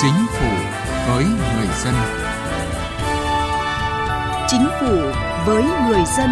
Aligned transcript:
Chính 0.00 0.26
phủ 0.30 0.48
với 1.08 1.24
người 1.24 1.66
dân. 1.84 1.94
Chính 4.48 4.66
phủ 4.80 4.96
với 5.46 5.62
người 5.62 6.02
dân. 6.16 6.30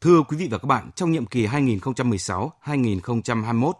Thưa 0.00 0.22
quý 0.28 0.36
vị 0.36 0.48
và 0.50 0.58
các 0.58 0.66
bạn, 0.66 0.90
trong 0.94 1.10
nhiệm 1.10 1.26
kỳ 1.26 1.46
2016-2021, 1.46 3.72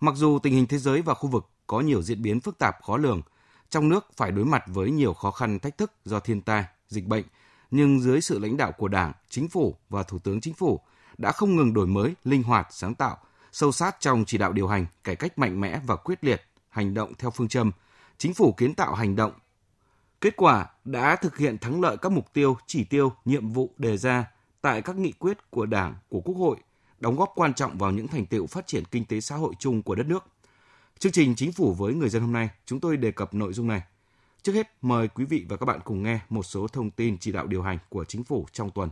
mặc 0.00 0.14
dù 0.16 0.38
tình 0.38 0.52
hình 0.52 0.66
thế 0.66 0.78
giới 0.78 1.02
và 1.02 1.14
khu 1.14 1.28
vực 1.28 1.48
có 1.66 1.80
nhiều 1.80 2.02
diễn 2.02 2.22
biến 2.22 2.40
phức 2.40 2.58
tạp 2.58 2.76
khó 2.82 2.96
lường, 2.96 3.22
trong 3.70 3.88
nước 3.88 4.06
phải 4.16 4.30
đối 4.30 4.44
mặt 4.44 4.64
với 4.66 4.90
nhiều 4.90 5.14
khó 5.14 5.30
khăn 5.30 5.58
thách 5.58 5.78
thức 5.78 5.92
do 6.04 6.20
thiên 6.20 6.40
tai, 6.40 6.64
dịch 6.88 7.06
bệnh, 7.06 7.24
nhưng 7.70 8.00
dưới 8.00 8.20
sự 8.20 8.38
lãnh 8.38 8.56
đạo 8.56 8.72
của 8.72 8.88
Đảng, 8.88 9.12
Chính 9.28 9.48
phủ 9.48 9.76
và 9.88 10.02
Thủ 10.02 10.18
tướng 10.18 10.40
Chính 10.40 10.54
phủ 10.54 10.80
đã 11.18 11.32
không 11.32 11.56
ngừng 11.56 11.74
đổi 11.74 11.86
mới, 11.86 12.14
linh 12.24 12.42
hoạt, 12.42 12.66
sáng 12.70 12.94
tạo, 12.94 13.16
sâu 13.52 13.72
sát 13.72 13.96
trong 14.00 14.24
chỉ 14.24 14.38
đạo 14.38 14.52
điều 14.52 14.68
hành, 14.68 14.86
cải 15.04 15.16
cách 15.16 15.38
mạnh 15.38 15.60
mẽ 15.60 15.80
và 15.86 15.96
quyết 15.96 16.24
liệt, 16.24 16.42
hành 16.68 16.94
động 16.94 17.12
theo 17.18 17.30
phương 17.30 17.48
châm 17.48 17.72
Chính 18.18 18.34
phủ 18.34 18.52
kiến 18.52 18.74
tạo 18.74 18.94
hành 18.94 19.16
động. 19.16 19.32
Kết 20.20 20.36
quả 20.36 20.66
đã 20.84 21.16
thực 21.16 21.38
hiện 21.38 21.58
thắng 21.58 21.80
lợi 21.80 21.96
các 21.96 22.12
mục 22.12 22.32
tiêu, 22.32 22.56
chỉ 22.66 22.84
tiêu, 22.84 23.12
nhiệm 23.24 23.52
vụ 23.52 23.70
đề 23.78 23.96
ra 23.96 24.30
tại 24.60 24.82
các 24.82 24.96
nghị 24.96 25.12
quyết 25.12 25.50
của 25.50 25.66
Đảng, 25.66 25.94
của 26.08 26.20
Quốc 26.20 26.34
hội, 26.34 26.56
đóng 27.00 27.16
góp 27.16 27.32
quan 27.34 27.54
trọng 27.54 27.78
vào 27.78 27.90
những 27.90 28.08
thành 28.08 28.26
tựu 28.26 28.46
phát 28.46 28.66
triển 28.66 28.84
kinh 28.90 29.04
tế 29.04 29.20
xã 29.20 29.36
hội 29.36 29.54
chung 29.58 29.82
của 29.82 29.94
đất 29.94 30.06
nước. 30.06 30.24
Chương 30.98 31.12
trình 31.12 31.34
Chính 31.36 31.52
phủ 31.52 31.74
với 31.74 31.94
người 31.94 32.08
dân 32.08 32.22
hôm 32.22 32.32
nay, 32.32 32.48
chúng 32.66 32.80
tôi 32.80 32.96
đề 32.96 33.10
cập 33.10 33.34
nội 33.34 33.52
dung 33.52 33.66
này. 33.66 33.82
Trước 34.44 34.52
hết, 34.52 34.72
mời 34.82 35.08
quý 35.08 35.24
vị 35.24 35.46
và 35.48 35.56
các 35.56 35.66
bạn 35.66 35.80
cùng 35.84 36.02
nghe 36.02 36.20
một 36.28 36.42
số 36.42 36.68
thông 36.68 36.90
tin 36.90 37.18
chỉ 37.18 37.32
đạo 37.32 37.46
điều 37.46 37.62
hành 37.62 37.78
của 37.88 38.04
Chính 38.04 38.24
phủ 38.24 38.46
trong 38.52 38.70
tuần. 38.70 38.90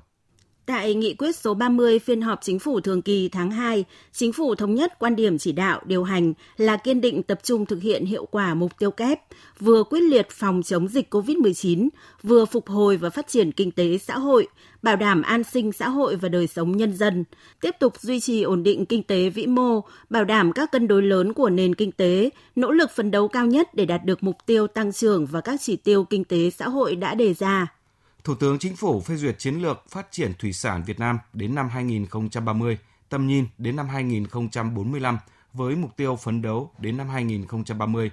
Tại 0.66 0.94
nghị 0.94 1.14
quyết 1.14 1.36
số 1.36 1.54
30 1.54 1.98
phiên 1.98 2.22
họp 2.22 2.38
chính 2.42 2.58
phủ 2.58 2.80
thường 2.80 3.02
kỳ 3.02 3.28
tháng 3.28 3.50
2, 3.50 3.84
chính 4.12 4.32
phủ 4.32 4.54
thống 4.54 4.74
nhất 4.74 4.98
quan 4.98 5.16
điểm 5.16 5.38
chỉ 5.38 5.52
đạo 5.52 5.80
điều 5.86 6.04
hành 6.04 6.32
là 6.56 6.76
kiên 6.76 7.00
định 7.00 7.22
tập 7.22 7.40
trung 7.42 7.66
thực 7.66 7.82
hiện 7.82 8.04
hiệu 8.04 8.26
quả 8.26 8.54
mục 8.54 8.78
tiêu 8.78 8.90
kép, 8.90 9.20
vừa 9.60 9.82
quyết 9.84 10.00
liệt 10.00 10.30
phòng 10.30 10.62
chống 10.62 10.88
dịch 10.88 11.14
COVID-19, 11.14 11.88
vừa 12.22 12.44
phục 12.44 12.68
hồi 12.68 12.96
và 12.96 13.10
phát 13.10 13.28
triển 13.28 13.52
kinh 13.52 13.70
tế 13.70 13.98
xã 13.98 14.18
hội, 14.18 14.46
bảo 14.82 14.96
đảm 14.96 15.22
an 15.22 15.44
sinh 15.44 15.72
xã 15.72 15.88
hội 15.88 16.16
và 16.16 16.28
đời 16.28 16.46
sống 16.46 16.76
nhân 16.76 16.96
dân, 16.96 17.24
tiếp 17.60 17.74
tục 17.80 18.00
duy 18.00 18.20
trì 18.20 18.42
ổn 18.42 18.62
định 18.62 18.86
kinh 18.86 19.02
tế 19.02 19.28
vĩ 19.28 19.46
mô, 19.46 19.80
bảo 20.10 20.24
đảm 20.24 20.52
các 20.52 20.72
cân 20.72 20.88
đối 20.88 21.02
lớn 21.02 21.32
của 21.32 21.50
nền 21.50 21.74
kinh 21.74 21.92
tế, 21.92 22.30
nỗ 22.56 22.70
lực 22.70 22.90
phấn 22.90 23.10
đấu 23.10 23.28
cao 23.28 23.46
nhất 23.46 23.74
để 23.74 23.86
đạt 23.86 24.04
được 24.04 24.22
mục 24.22 24.36
tiêu 24.46 24.66
tăng 24.66 24.92
trưởng 24.92 25.26
và 25.26 25.40
các 25.40 25.60
chỉ 25.60 25.76
tiêu 25.76 26.04
kinh 26.04 26.24
tế 26.24 26.50
xã 26.50 26.68
hội 26.68 26.96
đã 26.96 27.14
đề 27.14 27.34
ra. 27.34 27.81
Thủ 28.24 28.34
tướng 28.34 28.58
Chính 28.58 28.76
phủ 28.76 29.00
phê 29.00 29.16
duyệt 29.16 29.38
chiến 29.38 29.54
lược 29.54 29.84
phát 29.90 30.06
triển 30.10 30.32
thủy 30.38 30.52
sản 30.52 30.82
Việt 30.86 31.00
Nam 31.00 31.18
đến 31.32 31.54
năm 31.54 31.68
2030, 31.68 32.78
tầm 33.08 33.26
nhìn 33.26 33.46
đến 33.58 33.76
năm 33.76 33.88
2045 33.88 35.18
với 35.52 35.76
mục 35.76 35.96
tiêu 35.96 36.16
phấn 36.16 36.42
đấu 36.42 36.70
đến 36.78 36.96
năm 36.96 37.08
2030. 37.08 38.10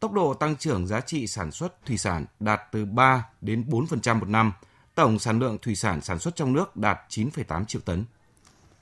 Tốc 0.00 0.12
độ 0.12 0.34
tăng 0.34 0.56
trưởng 0.56 0.86
giá 0.86 1.00
trị 1.00 1.26
sản 1.26 1.50
xuất 1.50 1.86
thủy 1.86 1.98
sản 1.98 2.26
đạt 2.40 2.60
từ 2.72 2.84
3 2.84 3.24
đến 3.40 3.64
4% 3.68 4.18
một 4.18 4.28
năm. 4.28 4.52
Tổng 4.94 5.18
sản 5.18 5.38
lượng 5.38 5.58
thủy 5.62 5.74
sản 5.74 6.00
sản 6.00 6.18
xuất 6.18 6.36
trong 6.36 6.52
nước 6.52 6.76
đạt 6.76 6.98
9,8 7.08 7.64
triệu 7.64 7.82
tấn. 7.84 8.04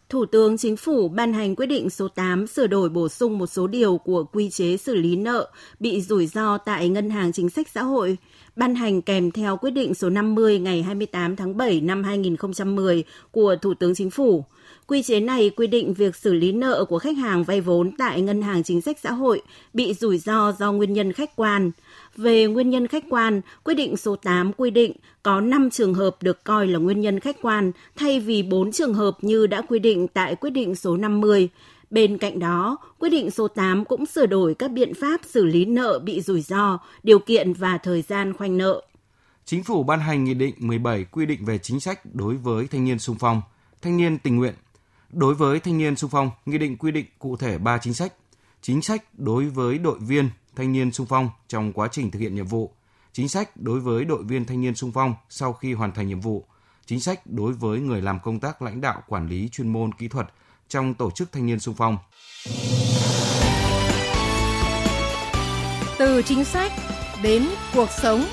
Thủ 0.09 0.27
tướng 0.27 0.59
Chính 0.59 0.77
phủ 0.77 1.09
ban 1.09 1.33
hành 1.33 1.57
quyết 1.57 1.67
định 1.67 1.91
số 1.91 2.09
8 2.09 2.47
sửa 2.47 2.67
đổi 2.67 2.89
bổ 2.89 3.09
sung 3.09 3.39
một 3.39 3.47
số 3.47 3.67
điều 3.67 3.99
của 3.99 4.25
quy 4.25 4.51
chế 4.51 4.77
xử 4.77 4.95
lý 4.95 5.17
nợ 5.17 5.51
bị 5.81 6.01
rủi 6.01 6.27
ro 6.27 6.59
tại 6.59 6.89
Ngân 6.89 7.11
hàng 7.11 7.33
Chính 7.33 7.51
sách 7.51 7.69
Xã 7.69 7.83
hội, 7.83 8.19
ban 8.59 8.75
hành 8.75 9.03
kèm 9.03 9.31
theo 9.31 9.57
quyết 9.57 9.71
định 9.71 9.95
số 9.95 10.11
50 10.11 10.59
ngày 10.59 10.83
28 10.83 11.37
tháng 11.37 11.57
7 11.57 11.81
năm 11.81 12.05
2010 12.05 13.05
của 13.31 13.57
Thủ 13.63 13.75
tướng 13.75 13.95
Chính 13.95 14.11
phủ. 14.11 14.45
Quy 14.87 15.03
chế 15.03 15.21
này 15.21 15.51
quy 15.51 15.67
định 15.67 15.95
việc 15.95 16.17
xử 16.17 16.35
lý 16.35 16.53
nợ 16.53 16.85
của 16.85 16.99
khách 16.99 17.17
hàng 17.17 17.45
vay 17.45 17.61
vốn 17.61 17.91
tại 17.99 18.21
Ngân 18.21 18.43
hàng 18.43 18.63
Chính 18.63 18.81
sách 18.81 18.99
Xã 19.03 19.13
hội 19.13 19.43
bị 19.75 19.95
rủi 19.95 20.19
ro 20.19 20.53
do 20.59 20.73
nguyên 20.73 20.93
nhân 20.93 21.13
khách 21.13 21.37
quan. 21.37 21.71
Về 22.17 22.47
nguyên 22.47 22.71
nhân 22.71 22.87
khách 22.87 23.05
quan, 23.11 23.41
quyết 23.65 23.75
định 23.75 23.97
số 23.97 24.17
8 24.17 24.53
quy 24.53 24.71
định 24.71 24.93
có 25.23 25.41
5 25.41 25.71
trường 25.71 25.95
hợp 25.95 26.17
được 26.23 26.45
coi 26.45 26.67
là 26.67 26.79
nguyên 26.79 27.01
nhân 27.01 27.21
khách 27.21 27.37
quan 27.43 27.73
thay 27.97 28.21
vì 28.21 28.43
4 28.43 28.73
trường 28.73 28.95
hợp 28.95 29.17
như 29.23 29.47
đã 29.47 29.63
quy 29.63 29.79
định 29.79 30.09
tại 30.09 30.35
quyết 30.35 30.51
định 30.51 30.75
số 30.75 30.97
50. 30.97 31.49
Bên 31.91 32.19
cạnh 32.19 32.39
đó, 32.39 32.77
quyết 32.99 33.09
định 33.09 33.31
số 33.31 33.49
8 33.49 33.85
cũng 33.85 34.07
sửa 34.07 34.27
đổi 34.27 34.55
các 34.55 34.71
biện 34.71 34.93
pháp 35.01 35.21
xử 35.25 35.45
lý 35.45 35.65
nợ 35.65 35.99
bị 36.05 36.21
rủi 36.21 36.41
ro, 36.41 36.79
điều 37.03 37.19
kiện 37.19 37.53
và 37.53 37.79
thời 37.79 38.03
gian 38.03 38.33
khoanh 38.33 38.59
nợ. 38.59 38.83
Chính 39.45 39.65
phủ 39.65 39.83
ban 39.83 40.01
hành 40.01 40.25
Nghị 40.25 40.35
định 40.35 40.55
17 40.59 41.05
quy 41.05 41.27
định 41.27 41.45
về 41.45 41.59
chính 41.59 41.81
sách 41.81 42.01
đối 42.15 42.37
với 42.37 42.67
thanh 42.67 42.85
niên 42.85 42.99
sung 42.99 43.17
phong, 43.21 43.43
thanh 43.83 43.97
niên 43.97 44.19
tình 44.19 44.37
nguyện. 44.37 44.55
Đối 45.11 45.35
với 45.35 45.61
thanh 45.61 45.79
niên 45.79 45.97
sung 45.97 46.11
phong, 46.11 46.31
Nghị 46.47 46.59
định 46.59 46.77
quy 46.77 46.91
định 46.91 47.07
cụ 47.19 47.37
thể 47.37 47.59
3 47.59 47.79
chính 47.79 47.95
sách. 47.95 48.13
Chính 48.63 48.83
sách 48.83 49.05
đối 49.19 49.45
với 49.45 49.79
đội 49.79 49.99
viên 49.99 50.31
thanh 50.57 50.73
niên 50.73 50.93
sung 50.93 51.07
phong 51.11 51.31
trong 51.49 51.73
quá 51.73 51.89
trình 51.93 52.11
thực 52.11 52.19
hiện 52.19 52.35
nhiệm 52.35 52.47
vụ, 52.47 52.73
chính 53.13 53.29
sách 53.29 53.57
đối 53.57 53.81
với 53.81 54.05
đội 54.05 54.23
viên 54.23 54.45
thanh 54.45 54.61
niên 54.61 54.75
sung 54.75 54.93
phong 54.93 55.15
sau 55.29 55.53
khi 55.53 55.73
hoàn 55.73 55.93
thành 55.93 56.09
nhiệm 56.09 56.21
vụ, 56.21 56.45
chính 56.87 57.01
sách 57.01 57.21
đối 57.27 57.53
với 57.53 57.81
người 57.81 58.03
làm 58.03 58.21
công 58.21 58.41
tác 58.41 58.63
lãnh 58.63 58.81
đạo 58.81 59.03
quản 59.09 59.29
lý 59.29 59.49
chuyên 59.49 59.73
môn 59.73 59.93
kỹ 59.95 60.09
thuật 60.09 60.27
trong 60.69 60.95
tổ 60.95 61.11
chức 61.11 61.33
thanh 61.33 61.47
niên 61.47 61.61
sung 61.61 61.75
phong. 61.79 61.99
Từ 65.99 66.23
chính 66.23 66.45
sách 66.45 66.73
đến 67.23 67.49
cuộc 67.75 67.91
sống. 67.91 68.25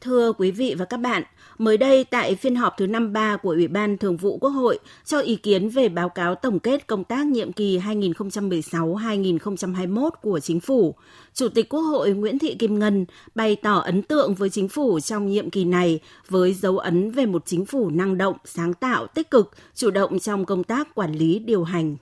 Thưa 0.00 0.32
quý 0.32 0.50
vị 0.50 0.74
và 0.78 0.84
các 0.84 1.00
bạn, 1.00 1.22
mới 1.62 1.76
đây 1.76 2.04
tại 2.04 2.34
phiên 2.34 2.56
họp 2.56 2.74
thứ 2.76 2.86
53 2.86 3.36
của 3.36 3.50
Ủy 3.50 3.68
ban 3.68 3.98
Thường 3.98 4.16
vụ 4.16 4.38
Quốc 4.40 4.50
hội 4.50 4.78
cho 5.04 5.20
ý 5.20 5.36
kiến 5.36 5.68
về 5.68 5.88
báo 5.88 6.08
cáo 6.08 6.34
tổng 6.34 6.58
kết 6.58 6.86
công 6.86 7.04
tác 7.04 7.26
nhiệm 7.26 7.52
kỳ 7.52 7.78
2016-2021 7.78 10.10
của 10.22 10.40
Chính 10.40 10.60
phủ, 10.60 10.94
Chủ 11.34 11.48
tịch 11.48 11.68
Quốc 11.68 11.80
hội 11.80 12.10
Nguyễn 12.10 12.38
Thị 12.38 12.56
Kim 12.58 12.78
Ngân 12.78 13.06
bày 13.34 13.56
tỏ 13.56 13.78
ấn 13.78 14.02
tượng 14.02 14.34
với 14.34 14.50
Chính 14.50 14.68
phủ 14.68 15.00
trong 15.00 15.26
nhiệm 15.26 15.50
kỳ 15.50 15.64
này 15.64 16.00
với 16.28 16.54
dấu 16.54 16.78
ấn 16.78 17.10
về 17.10 17.26
một 17.26 17.42
chính 17.46 17.66
phủ 17.66 17.90
năng 17.90 18.18
động, 18.18 18.36
sáng 18.44 18.74
tạo, 18.74 19.06
tích 19.06 19.30
cực, 19.30 19.52
chủ 19.74 19.90
động 19.90 20.18
trong 20.18 20.44
công 20.44 20.64
tác 20.64 20.94
quản 20.94 21.12
lý 21.12 21.38
điều 21.38 21.64
hành. 21.64 21.96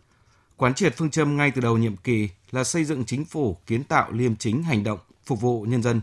Quán 0.56 0.75
triệt 0.75 0.94
phương 0.97 1.10
châm 1.10 1.37
ngay 1.37 1.53
từ 1.54 1.60
đầu 1.60 1.78
nhiệm 1.78 1.97
kỳ 1.97 2.28
là 2.50 2.65
xây 2.65 2.84
dựng 2.84 3.04
chính 3.04 3.25
phủ 3.25 3.56
kiến 3.66 3.84
tạo 3.84 4.12
liêm 4.12 4.37
chính 4.37 4.62
hành 4.62 4.84
động, 4.84 4.99
phục 5.25 5.41
vụ 5.41 5.62
nhân 5.62 5.82
dân. 5.82 6.00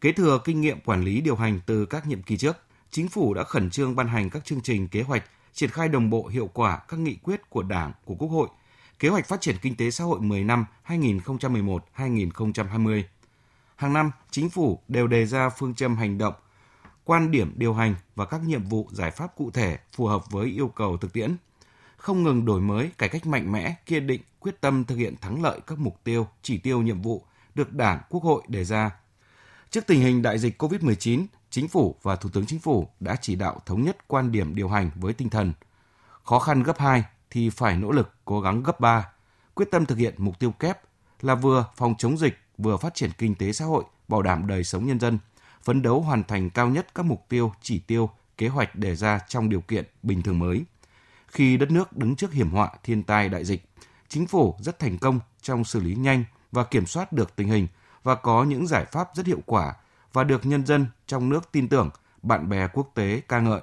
Kế 0.00 0.12
thừa 0.12 0.38
kinh 0.44 0.60
nghiệm 0.60 0.80
quản 0.80 1.04
lý 1.04 1.20
điều 1.20 1.36
hành 1.36 1.60
từ 1.66 1.86
các 1.86 2.06
nhiệm 2.06 2.22
kỳ 2.22 2.36
trước, 2.36 2.56
chính 2.96 3.08
phủ 3.08 3.34
đã 3.34 3.44
khẩn 3.44 3.70
trương 3.70 3.96
ban 3.96 4.08
hành 4.08 4.30
các 4.30 4.44
chương 4.44 4.60
trình 4.60 4.88
kế 4.88 5.02
hoạch, 5.02 5.24
triển 5.52 5.70
khai 5.70 5.88
đồng 5.88 6.10
bộ 6.10 6.26
hiệu 6.26 6.50
quả 6.54 6.80
các 6.88 7.00
nghị 7.00 7.16
quyết 7.22 7.50
của 7.50 7.62
Đảng, 7.62 7.92
của 8.04 8.14
Quốc 8.14 8.28
hội, 8.28 8.48
kế 8.98 9.08
hoạch 9.08 9.28
phát 9.28 9.40
triển 9.40 9.56
kinh 9.62 9.76
tế 9.76 9.90
xã 9.90 10.04
hội 10.04 10.20
10 10.20 10.44
năm 10.44 10.64
2011-2020. 10.86 13.02
Hàng 13.76 13.92
năm, 13.92 14.10
chính 14.30 14.50
phủ 14.50 14.80
đều 14.88 15.06
đề 15.06 15.26
ra 15.26 15.48
phương 15.48 15.74
châm 15.74 15.96
hành 15.96 16.18
động, 16.18 16.34
quan 17.04 17.30
điểm 17.30 17.52
điều 17.56 17.74
hành 17.74 17.94
và 18.14 18.24
các 18.24 18.42
nhiệm 18.42 18.64
vụ 18.64 18.88
giải 18.92 19.10
pháp 19.10 19.36
cụ 19.36 19.50
thể 19.50 19.78
phù 19.92 20.06
hợp 20.06 20.30
với 20.30 20.46
yêu 20.46 20.68
cầu 20.68 20.96
thực 20.96 21.12
tiễn, 21.12 21.36
không 21.96 22.22
ngừng 22.22 22.44
đổi 22.44 22.60
mới, 22.60 22.90
cải 22.98 23.08
cách 23.08 23.26
mạnh 23.26 23.52
mẽ, 23.52 23.74
kiên 23.86 24.06
định, 24.06 24.22
quyết 24.40 24.60
tâm 24.60 24.84
thực 24.84 24.96
hiện 24.96 25.14
thắng 25.20 25.42
lợi 25.42 25.60
các 25.66 25.78
mục 25.78 26.00
tiêu, 26.04 26.26
chỉ 26.42 26.58
tiêu 26.58 26.82
nhiệm 26.82 27.02
vụ 27.02 27.24
được 27.54 27.72
Đảng, 27.72 28.00
Quốc 28.08 28.22
hội 28.22 28.42
đề 28.48 28.64
ra. 28.64 28.90
Trước 29.70 29.86
tình 29.86 30.00
hình 30.00 30.22
đại 30.22 30.38
dịch 30.38 30.62
COVID-19, 30.62 31.26
Chính 31.56 31.68
phủ 31.68 31.96
và 32.02 32.16
Thủ 32.16 32.30
tướng 32.32 32.46
Chính 32.46 32.58
phủ 32.58 32.88
đã 33.00 33.16
chỉ 33.20 33.34
đạo 33.34 33.60
thống 33.66 33.82
nhất 33.82 34.08
quan 34.08 34.32
điểm 34.32 34.54
điều 34.54 34.68
hành 34.68 34.90
với 34.94 35.12
tinh 35.12 35.30
thần 35.30 35.52
khó 36.24 36.38
khăn 36.38 36.62
gấp 36.62 36.78
2 36.78 37.04
thì 37.30 37.50
phải 37.50 37.76
nỗ 37.76 37.92
lực 37.92 38.14
cố 38.24 38.40
gắng 38.40 38.62
gấp 38.62 38.80
3, 38.80 39.08
quyết 39.54 39.70
tâm 39.70 39.86
thực 39.86 39.98
hiện 39.98 40.14
mục 40.18 40.38
tiêu 40.38 40.50
kép 40.50 40.80
là 41.20 41.34
vừa 41.34 41.66
phòng 41.76 41.94
chống 41.98 42.18
dịch, 42.18 42.38
vừa 42.58 42.76
phát 42.76 42.94
triển 42.94 43.10
kinh 43.18 43.34
tế 43.34 43.52
xã 43.52 43.64
hội, 43.64 43.84
bảo 44.08 44.22
đảm 44.22 44.46
đời 44.46 44.64
sống 44.64 44.86
nhân 44.86 45.00
dân, 45.00 45.18
phấn 45.62 45.82
đấu 45.82 46.00
hoàn 46.00 46.24
thành 46.24 46.50
cao 46.50 46.68
nhất 46.68 46.94
các 46.94 47.06
mục 47.06 47.26
tiêu, 47.28 47.52
chỉ 47.62 47.78
tiêu, 47.78 48.10
kế 48.38 48.48
hoạch 48.48 48.74
đề 48.74 48.96
ra 48.96 49.18
trong 49.28 49.48
điều 49.48 49.60
kiện 49.60 49.84
bình 50.02 50.22
thường 50.22 50.38
mới. 50.38 50.64
Khi 51.26 51.56
đất 51.56 51.70
nước 51.70 51.96
đứng 51.96 52.16
trước 52.16 52.32
hiểm 52.32 52.50
họa 52.50 52.70
thiên 52.82 53.02
tai 53.02 53.28
đại 53.28 53.44
dịch, 53.44 53.68
chính 54.08 54.26
phủ 54.26 54.54
rất 54.58 54.78
thành 54.78 54.98
công 54.98 55.20
trong 55.42 55.64
xử 55.64 55.80
lý 55.80 55.94
nhanh 55.94 56.24
và 56.52 56.64
kiểm 56.64 56.86
soát 56.86 57.12
được 57.12 57.36
tình 57.36 57.48
hình 57.48 57.68
và 58.02 58.14
có 58.14 58.44
những 58.44 58.66
giải 58.66 58.84
pháp 58.84 59.08
rất 59.14 59.26
hiệu 59.26 59.40
quả 59.46 59.74
và 60.16 60.24
được 60.24 60.46
nhân 60.46 60.66
dân 60.66 60.86
trong 61.06 61.28
nước 61.28 61.40
tin 61.52 61.68
tưởng, 61.68 61.90
bạn 62.22 62.48
bè 62.48 62.68
quốc 62.72 62.92
tế 62.94 63.20
ca 63.28 63.40
ngợi. 63.40 63.60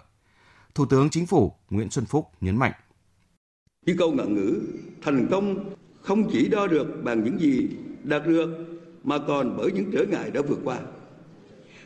Thủ 0.75 0.85
tướng 0.85 1.09
Chính 1.09 1.25
phủ 1.25 1.53
Nguyễn 1.69 1.89
Xuân 1.89 2.05
Phúc 2.05 2.25
nhấn 2.41 2.57
mạnh. 2.57 2.71
Như 3.85 3.95
câu 3.97 4.11
ngạn 4.11 4.35
ngữ, 4.35 4.61
thành 5.01 5.27
công 5.31 5.73
không 6.01 6.29
chỉ 6.31 6.49
đo 6.49 6.67
được 6.67 7.03
bằng 7.03 7.23
những 7.23 7.39
gì 7.39 7.69
đạt 8.03 8.27
được 8.27 8.49
mà 9.03 9.17
còn 9.27 9.57
bởi 9.57 9.71
những 9.71 9.91
trở 9.93 10.05
ngại 10.05 10.31
đã 10.31 10.41
vượt 10.41 10.59
qua. 10.63 10.79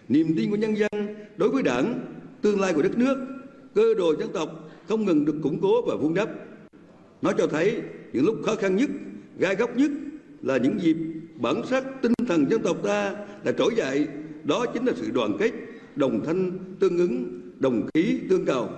Niềm 0.08 0.28
tin 0.38 0.50
của 0.50 0.56
nhân 0.56 0.76
dân 0.78 1.16
đối 1.38 1.50
với 1.50 1.64
đảng, 1.64 2.00
tương 2.42 2.60
lai 2.60 2.74
của 2.74 2.82
đất 2.82 2.98
nước, 2.98 3.28
cơ 3.76 3.94
đồ 3.98 4.16
dân 4.20 4.34
tộc 4.34 4.50
không 4.88 5.06
ngừng 5.06 5.26
được 5.26 5.40
củng 5.44 5.62
cố 5.62 5.82
và 5.82 5.96
vun 5.96 6.14
đắp. 6.14 6.30
Nó 7.22 7.32
cho 7.38 7.48
thấy 7.48 7.82
những 8.14 8.26
lúc 8.26 8.36
khó 8.46 8.56
khăn 8.56 8.76
nhất, 8.76 8.90
gai 9.38 9.56
góc 9.56 9.76
nhất 9.76 9.92
là 10.42 10.58
những 10.58 10.80
dịp 10.82 10.98
bản 11.36 11.62
sắc 11.70 11.84
tinh 12.02 12.14
thần 12.28 12.50
dân 12.50 12.62
tộc 12.62 12.78
ta 12.84 13.16
đã 13.44 13.52
trỗi 13.58 13.74
dậy 13.76 14.08
đó 14.48 14.66
chính 14.74 14.86
là 14.86 14.94
sự 14.96 15.12
đoàn 15.12 15.38
kết, 15.40 15.52
đồng 15.96 16.26
thanh, 16.26 16.52
tương 16.80 16.98
ứng, 16.98 17.42
đồng 17.60 17.88
khí, 17.94 18.20
tương 18.30 18.46
cầu. 18.46 18.70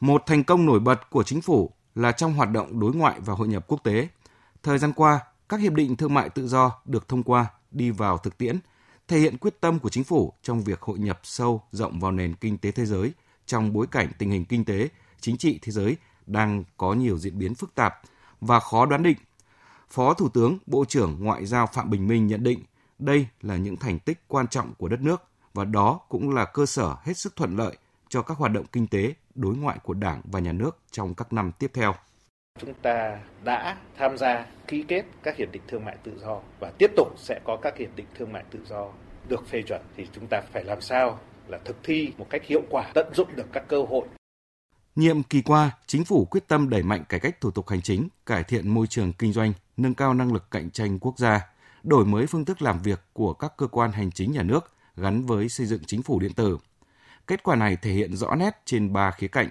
Một 0.00 0.22
thành 0.26 0.44
công 0.44 0.66
nổi 0.66 0.80
bật 0.80 1.10
của 1.10 1.22
chính 1.22 1.40
phủ 1.40 1.70
là 1.94 2.12
trong 2.12 2.34
hoạt 2.34 2.50
động 2.50 2.80
đối 2.80 2.94
ngoại 2.94 3.20
và 3.20 3.34
hội 3.34 3.48
nhập 3.48 3.64
quốc 3.68 3.84
tế. 3.84 4.08
Thời 4.62 4.78
gian 4.78 4.92
qua, 4.92 5.20
các 5.48 5.60
hiệp 5.60 5.72
định 5.72 5.96
thương 5.96 6.14
mại 6.14 6.28
tự 6.28 6.48
do 6.48 6.72
được 6.84 7.08
thông 7.08 7.22
qua 7.22 7.46
đi 7.70 7.90
vào 7.90 8.18
thực 8.18 8.38
tiễn, 8.38 8.58
thể 9.08 9.18
hiện 9.18 9.38
quyết 9.38 9.60
tâm 9.60 9.78
của 9.78 9.88
chính 9.88 10.04
phủ 10.04 10.32
trong 10.42 10.62
việc 10.64 10.80
hội 10.80 10.98
nhập 10.98 11.20
sâu 11.22 11.62
rộng 11.72 12.00
vào 12.00 12.12
nền 12.12 12.34
kinh 12.34 12.58
tế 12.58 12.70
thế 12.70 12.86
giới 12.86 13.12
trong 13.46 13.72
bối 13.72 13.86
cảnh 13.90 14.08
tình 14.18 14.30
hình 14.30 14.44
kinh 14.44 14.64
tế, 14.64 14.88
chính 15.20 15.36
trị 15.36 15.58
thế 15.62 15.72
giới 15.72 15.96
đang 16.26 16.64
có 16.76 16.94
nhiều 16.94 17.18
diễn 17.18 17.38
biến 17.38 17.54
phức 17.54 17.74
tạp 17.74 18.00
và 18.40 18.60
khó 18.60 18.86
đoán 18.86 19.02
định. 19.02 19.16
Phó 19.90 20.14
Thủ 20.14 20.28
tướng, 20.28 20.58
Bộ 20.66 20.84
trưởng 20.84 21.16
Ngoại 21.20 21.46
giao 21.46 21.66
Phạm 21.66 21.90
Bình 21.90 22.08
Minh 22.08 22.26
nhận 22.26 22.42
định 22.42 22.58
đây 23.00 23.26
là 23.42 23.56
những 23.56 23.76
thành 23.76 23.98
tích 23.98 24.18
quan 24.28 24.48
trọng 24.48 24.74
của 24.74 24.88
đất 24.88 25.00
nước 25.00 25.22
và 25.54 25.64
đó 25.64 26.00
cũng 26.08 26.30
là 26.30 26.44
cơ 26.44 26.66
sở 26.66 26.96
hết 27.02 27.16
sức 27.16 27.36
thuận 27.36 27.56
lợi 27.56 27.76
cho 28.08 28.22
các 28.22 28.38
hoạt 28.38 28.52
động 28.52 28.66
kinh 28.72 28.86
tế 28.86 29.14
đối 29.34 29.56
ngoại 29.56 29.78
của 29.82 29.94
Đảng 29.94 30.22
và 30.24 30.40
Nhà 30.40 30.52
nước 30.52 30.78
trong 30.90 31.14
các 31.14 31.32
năm 31.32 31.52
tiếp 31.58 31.70
theo. 31.74 31.94
Chúng 32.58 32.74
ta 32.74 33.20
đã 33.44 33.76
tham 33.98 34.18
gia 34.18 34.46
ký 34.66 34.84
kết 34.88 35.04
các 35.22 35.36
hiệp 35.36 35.52
định 35.52 35.62
thương 35.68 35.84
mại 35.84 35.96
tự 36.02 36.18
do 36.20 36.40
và 36.60 36.72
tiếp 36.78 36.90
tục 36.96 37.08
sẽ 37.16 37.40
có 37.44 37.56
các 37.62 37.76
hiệp 37.76 37.96
định 37.96 38.06
thương 38.18 38.32
mại 38.32 38.44
tự 38.50 38.58
do 38.68 38.88
được 39.28 39.48
phê 39.48 39.62
chuẩn 39.62 39.80
thì 39.96 40.06
chúng 40.12 40.26
ta 40.30 40.42
phải 40.52 40.64
làm 40.64 40.80
sao 40.80 41.18
là 41.48 41.58
thực 41.64 41.76
thi 41.82 42.12
một 42.18 42.26
cách 42.30 42.42
hiệu 42.44 42.62
quả, 42.70 42.90
tận 42.94 43.14
dụng 43.14 43.36
được 43.36 43.46
các 43.52 43.64
cơ 43.68 43.82
hội. 43.82 44.06
Nhiệm 44.96 45.22
kỳ 45.22 45.42
qua, 45.42 45.70
chính 45.86 46.04
phủ 46.04 46.24
quyết 46.24 46.48
tâm 46.48 46.70
đẩy 46.70 46.82
mạnh 46.82 47.04
cải 47.08 47.20
cách 47.20 47.40
thủ 47.40 47.50
tục 47.50 47.68
hành 47.68 47.82
chính, 47.82 48.08
cải 48.26 48.44
thiện 48.44 48.68
môi 48.68 48.86
trường 48.86 49.12
kinh 49.12 49.32
doanh, 49.32 49.52
nâng 49.76 49.94
cao 49.94 50.14
năng 50.14 50.32
lực 50.32 50.50
cạnh 50.50 50.70
tranh 50.70 50.98
quốc 50.98 51.18
gia, 51.18 51.40
đổi 51.82 52.04
mới 52.04 52.26
phương 52.26 52.44
thức 52.44 52.62
làm 52.62 52.82
việc 52.82 53.00
của 53.12 53.34
các 53.34 53.52
cơ 53.56 53.66
quan 53.66 53.92
hành 53.92 54.10
chính 54.10 54.32
nhà 54.32 54.42
nước 54.42 54.72
gắn 54.96 55.26
với 55.26 55.48
xây 55.48 55.66
dựng 55.66 55.84
chính 55.86 56.02
phủ 56.02 56.20
điện 56.20 56.32
tử. 56.32 56.58
Kết 57.26 57.42
quả 57.42 57.56
này 57.56 57.76
thể 57.76 57.92
hiện 57.92 58.16
rõ 58.16 58.34
nét 58.34 58.62
trên 58.64 58.92
ba 58.92 59.10
khía 59.10 59.28
cạnh: 59.28 59.48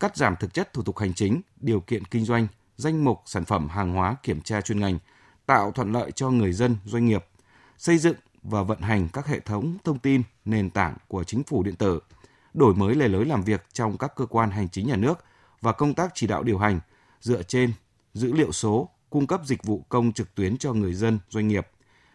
cắt 0.00 0.16
giảm 0.16 0.36
thực 0.36 0.54
chất 0.54 0.72
thủ 0.72 0.82
tục 0.82 0.98
hành 0.98 1.14
chính, 1.14 1.40
điều 1.60 1.80
kiện 1.80 2.04
kinh 2.04 2.24
doanh, 2.24 2.46
danh 2.76 3.04
mục 3.04 3.22
sản 3.26 3.44
phẩm 3.44 3.68
hàng 3.68 3.92
hóa 3.92 4.16
kiểm 4.22 4.40
tra 4.40 4.60
chuyên 4.60 4.80
ngành, 4.80 4.98
tạo 5.46 5.72
thuận 5.72 5.92
lợi 5.92 6.10
cho 6.12 6.30
người 6.30 6.52
dân, 6.52 6.76
doanh 6.84 7.06
nghiệp, 7.06 7.26
xây 7.78 7.98
dựng 7.98 8.16
và 8.42 8.62
vận 8.62 8.80
hành 8.80 9.08
các 9.12 9.26
hệ 9.26 9.40
thống 9.40 9.76
thông 9.84 9.98
tin, 9.98 10.22
nền 10.44 10.70
tảng 10.70 10.96
của 11.08 11.24
chính 11.24 11.42
phủ 11.42 11.62
điện 11.62 11.76
tử, 11.76 12.00
đổi 12.54 12.74
mới 12.74 12.94
lề 12.94 13.08
lối 13.08 13.24
làm 13.24 13.42
việc 13.42 13.66
trong 13.72 13.98
các 13.98 14.12
cơ 14.16 14.26
quan 14.26 14.50
hành 14.50 14.68
chính 14.68 14.86
nhà 14.86 14.96
nước 14.96 15.24
và 15.60 15.72
công 15.72 15.94
tác 15.94 16.10
chỉ 16.14 16.26
đạo 16.26 16.42
điều 16.42 16.58
hành 16.58 16.80
dựa 17.20 17.42
trên 17.42 17.72
dữ 18.14 18.32
liệu 18.32 18.52
số, 18.52 18.88
cung 19.14 19.26
cấp 19.26 19.40
dịch 19.44 19.64
vụ 19.64 19.84
công 19.88 20.12
trực 20.12 20.34
tuyến 20.34 20.58
cho 20.58 20.72
người 20.72 20.94
dân, 20.94 21.18
doanh 21.28 21.48
nghiệp, 21.48 21.66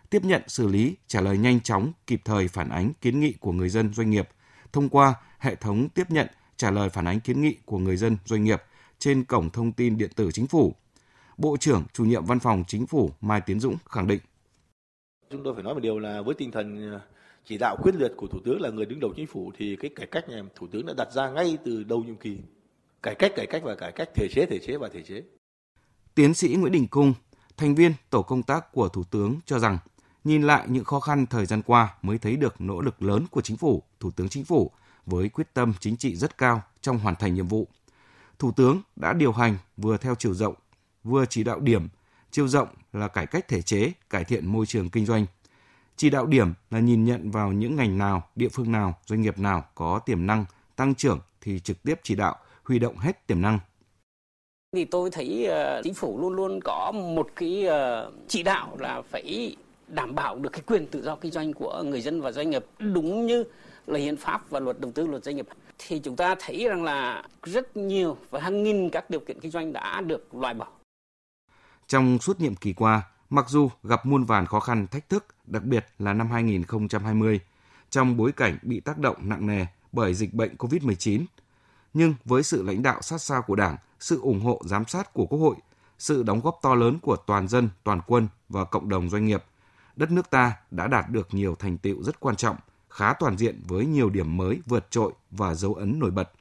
tiếp 0.10 0.26
nhận 0.26 0.42
xử 0.48 0.68
lý, 0.68 0.96
trả 1.08 1.22
lời 1.22 1.38
nhanh 1.38 1.62
chóng, 1.62 1.92
kịp 2.08 2.22
thời 2.26 2.48
phản 2.48 2.70
ánh 2.70 2.94
kiến 3.02 3.20
nghị 3.20 3.34
của 3.34 3.52
người 3.52 3.70
dân, 3.70 3.94
doanh 3.94 4.10
nghiệp 4.10 4.30
thông 4.74 4.90
qua 4.90 5.14
hệ 5.38 5.56
thống 5.56 5.90
tiếp 5.90 6.12
nhận 6.12 6.28
trả 6.58 6.72
lời 6.72 6.90
phản 6.90 7.06
ánh 7.06 7.20
kiến 7.20 7.42
nghị 7.42 7.56
của 7.66 7.78
người 7.78 7.98
dân, 7.98 8.18
doanh 8.26 8.44
nghiệp 8.44 8.62
trên 8.98 9.24
cổng 9.24 9.50
thông 9.50 9.72
tin 9.72 9.98
điện 9.98 10.10
tử 10.16 10.30
chính 10.34 10.48
phủ. 10.48 10.74
Bộ 11.38 11.58
trưởng 11.58 11.84
chủ 11.94 12.06
nhiệm 12.06 12.26
Văn 12.26 12.40
phòng 12.40 12.64
Chính 12.68 12.88
phủ 12.88 13.12
Mai 13.22 13.42
Tiến 13.42 13.60
Dũng 13.60 13.78
khẳng 13.90 14.08
định. 14.08 14.20
Chúng 15.30 15.44
tôi 15.44 15.54
phải 15.54 15.64
nói 15.64 15.74
một 15.74 15.80
điều 15.80 16.00
là 16.00 16.22
với 16.22 16.36
tinh 16.36 16.52
thần 16.52 16.94
à, 16.94 17.00
chỉ 17.46 17.58
đạo 17.58 17.78
quyết 17.82 17.96
liệt 17.96 18.12
của 18.18 18.28
Thủ 18.28 18.40
tướng 18.46 18.62
là 18.62 18.70
người 18.70 18.86
đứng 18.86 19.00
đầu 19.00 19.14
chính 19.16 19.28
phủ 19.28 19.52
thì 19.58 19.76
cái 19.76 19.92
cải 19.96 20.08
cách 20.08 20.30
này 20.30 20.42
Thủ 20.56 20.68
tướng 20.72 20.86
đã 20.86 20.94
đặt 20.98 21.12
ra 21.12 21.30
ngay 21.30 21.58
từ 21.66 21.84
đầu 21.84 22.04
nhiệm 22.04 22.16
kỳ. 22.16 22.38
Cải 23.04 23.16
cách, 23.16 23.32
cải 23.36 23.48
cách 23.48 23.62
và 23.64 23.76
cải 23.76 23.92
cách 23.92 24.10
thể 24.16 24.28
chế, 24.32 24.46
thể 24.46 24.60
chế 24.60 24.78
và 24.78 24.90
thể 24.94 25.02
chế. 25.02 25.24
Tiến 26.20 26.34
sĩ 26.34 26.56
Nguyễn 26.56 26.72
Đình 26.72 26.88
Cung, 26.88 27.14
thành 27.58 27.76
viên 27.76 27.94
tổ 28.10 28.22
công 28.22 28.44
tác 28.44 28.72
của 28.72 28.90
Thủ 28.90 29.04
tướng 29.04 29.40
cho 29.46 29.60
rằng 29.60 29.78
nhìn 30.24 30.42
lại 30.42 30.66
những 30.68 30.84
khó 30.84 31.00
khăn 31.00 31.26
thời 31.26 31.46
gian 31.46 31.62
qua 31.62 31.94
mới 32.02 32.18
thấy 32.18 32.36
được 32.36 32.62
nỗ 32.62 32.82
lực 32.82 33.02
lớn 33.02 33.26
của 33.32 33.42
chính 33.42 33.58
phủ, 33.58 33.84
Thủ 34.00 34.12
tướng 34.12 34.30
Chính 34.30 34.46
phủ 34.46 34.72
với 35.06 35.30
quyết 35.30 35.54
tâm 35.54 35.74
chính 35.80 35.98
trị 35.98 36.16
rất 36.16 36.38
cao 36.38 36.62
trong 36.82 37.00
hoàn 37.00 37.16
thành 37.16 37.34
nhiệm 37.34 37.48
vụ. 37.48 37.68
Thủ 38.40 38.52
tướng 38.52 38.82
đã 38.96 39.14
điều 39.14 39.32
hành 39.32 39.58
vừa 39.78 39.98
theo 39.98 40.16
chiều 40.16 40.34
rộng, 40.34 40.56
vừa 41.04 41.26
chỉ 41.26 41.44
đạo 41.44 41.60
điểm, 41.60 41.88
chiều 42.32 42.48
rộng 42.48 42.68
là 42.94 43.08
cải 43.08 43.28
cách 43.28 43.48
thể 43.48 43.62
chế, 43.62 43.92
cải 44.10 44.24
thiện 44.24 44.46
môi 44.46 44.66
trường 44.66 44.90
kinh 44.90 45.06
doanh. 45.06 45.26
Chỉ 45.96 46.10
đạo 46.10 46.26
điểm 46.26 46.54
là 46.72 46.80
nhìn 46.80 47.06
nhận 47.06 47.32
vào 47.32 47.52
những 47.52 47.76
ngành 47.76 47.98
nào, 47.98 48.30
địa 48.36 48.50
phương 48.50 48.72
nào, 48.72 48.98
doanh 49.06 49.22
nghiệp 49.22 49.40
nào 49.40 49.66
có 49.76 50.00
tiềm 50.00 50.28
năng 50.28 50.46
tăng 50.76 50.96
trưởng 50.96 51.20
thì 51.42 51.60
trực 51.60 51.84
tiếp 51.84 52.00
chỉ 52.04 52.16
đạo, 52.16 52.36
huy 52.64 52.80
động 52.80 52.98
hết 52.98 53.28
tiềm 53.28 53.42
năng 53.42 53.60
thì 54.72 54.86
tôi 54.86 55.10
thấy 55.12 55.50
uh, 55.50 55.84
chính 55.84 55.94
phủ 55.94 56.20
luôn 56.22 56.34
luôn 56.34 56.60
có 56.64 56.92
một 56.92 57.30
cái 57.36 57.66
uh, 57.68 58.14
chỉ 58.28 58.44
đạo 58.44 58.78
là 58.80 59.02
phải 59.02 59.56
đảm 59.88 60.16
bảo 60.16 60.40
được 60.40 60.50
cái 60.54 60.62
quyền 60.68 60.88
tự 60.88 61.02
do 61.02 61.16
kinh 61.16 61.32
doanh 61.32 61.54
của 61.54 61.84
người 61.86 62.02
dân 62.02 62.22
và 62.22 62.32
doanh 62.32 62.50
nghiệp 62.50 62.66
đúng 62.80 63.26
như 63.26 63.44
là 63.88 64.00
hiến 64.00 64.18
pháp 64.18 64.50
và 64.50 64.60
luật 64.60 64.80
đầu 64.80 64.92
tư 64.92 65.08
luật 65.08 65.24
doanh 65.24 65.36
nghiệp 65.36 65.48
thì 65.78 66.00
chúng 66.00 66.16
ta 66.16 66.36
thấy 66.40 66.68
rằng 66.68 66.84
là 66.84 67.24
rất 67.44 67.78
nhiều 67.78 68.18
và 68.30 68.40
hàng 68.40 68.64
nghìn 68.64 68.90
các 68.90 69.10
điều 69.10 69.20
kiện 69.20 69.40
kinh 69.40 69.52
doanh 69.52 69.74
đã 69.74 70.02
được 70.02 70.36
loại 70.36 70.54
bỏ. 70.54 70.68
Trong 71.88 72.20
suốt 72.20 72.40
nhiệm 72.40 72.56
kỳ 72.56 72.74
qua, 72.74 73.02
mặc 73.30 73.46
dù 73.50 73.70
gặp 73.84 74.06
muôn 74.06 74.24
vàn 74.24 74.46
khó 74.46 74.60
khăn 74.60 74.88
thách 74.88 75.10
thức, 75.10 75.26
đặc 75.46 75.64
biệt 75.64 75.86
là 76.00 76.14
năm 76.14 76.32
2020, 76.32 77.40
trong 77.90 78.18
bối 78.18 78.32
cảnh 78.32 78.58
bị 78.62 78.80
tác 78.80 78.98
động 78.98 79.18
nặng 79.22 79.48
nề 79.48 79.66
bởi 79.92 80.14
dịch 80.14 80.34
bệnh 80.34 80.56
COVID-19, 80.56 81.26
nhưng 81.94 82.14
với 82.26 82.44
sự 82.44 82.64
lãnh 82.64 82.84
đạo 82.84 83.02
sát 83.02 83.18
sao 83.22 83.42
của 83.42 83.56
Đảng, 83.56 83.76
sự 84.00 84.22
ủng 84.22 84.42
hộ 84.42 84.62
giám 84.66 84.86
sát 84.86 85.14
của 85.14 85.26
Quốc 85.26 85.40
hội, 85.40 85.56
sự 86.00 86.24
đóng 86.24 86.40
góp 86.40 86.60
to 86.62 86.76
lớn 86.76 87.00
của 87.02 87.16
toàn 87.16 87.48
dân, 87.48 87.70
toàn 87.84 88.02
quân 88.08 88.28
và 88.50 88.64
cộng 88.64 88.90
đồng 88.90 89.10
doanh 89.10 89.26
nghiệp, 89.26 89.44
đất 89.96 90.12
nước 90.12 90.30
ta 90.30 90.54
đã 90.72 90.88
đạt 90.88 91.10
được 91.10 91.28
nhiều 91.32 91.56
thành 91.56 91.78
tựu 91.78 92.04
rất 92.04 92.20
quan 92.20 92.36
trọng, 92.36 92.56
khá 92.90 93.14
toàn 93.14 93.38
diện 93.38 93.62
với 93.68 93.86
nhiều 93.86 94.10
điểm 94.10 94.38
mới 94.38 94.62
vượt 94.66 94.92
trội 94.92 95.14
và 95.32 95.54
dấu 95.54 95.74
ấn 95.74 96.00
nổi 96.00 96.12
bật. 96.12 96.32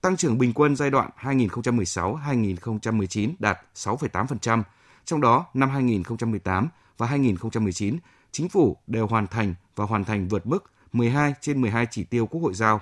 Tăng 0.00 0.16
trưởng 0.16 0.38
bình 0.38 0.52
quân 0.52 0.76
giai 0.76 0.90
đoạn 0.90 1.10
2016-2019 1.20 3.32
đạt 3.38 3.58
6,8%, 3.74 4.62
trong 5.04 5.20
đó 5.20 5.46
năm 5.54 5.70
2018 5.70 6.68
và 6.98 7.06
2019, 7.06 7.98
chính 8.32 8.48
phủ 8.48 8.76
đều 8.86 9.06
hoàn 9.06 9.26
thành 9.26 9.54
và 9.76 9.84
hoàn 9.84 10.04
thành 10.04 10.28
vượt 10.28 10.46
mức 10.46 10.70
12 10.92 11.34
trên 11.40 11.60
12 11.60 11.86
chỉ 11.90 12.04
tiêu 12.04 12.26
Quốc 12.26 12.40
hội 12.40 12.54
giao. 12.54 12.80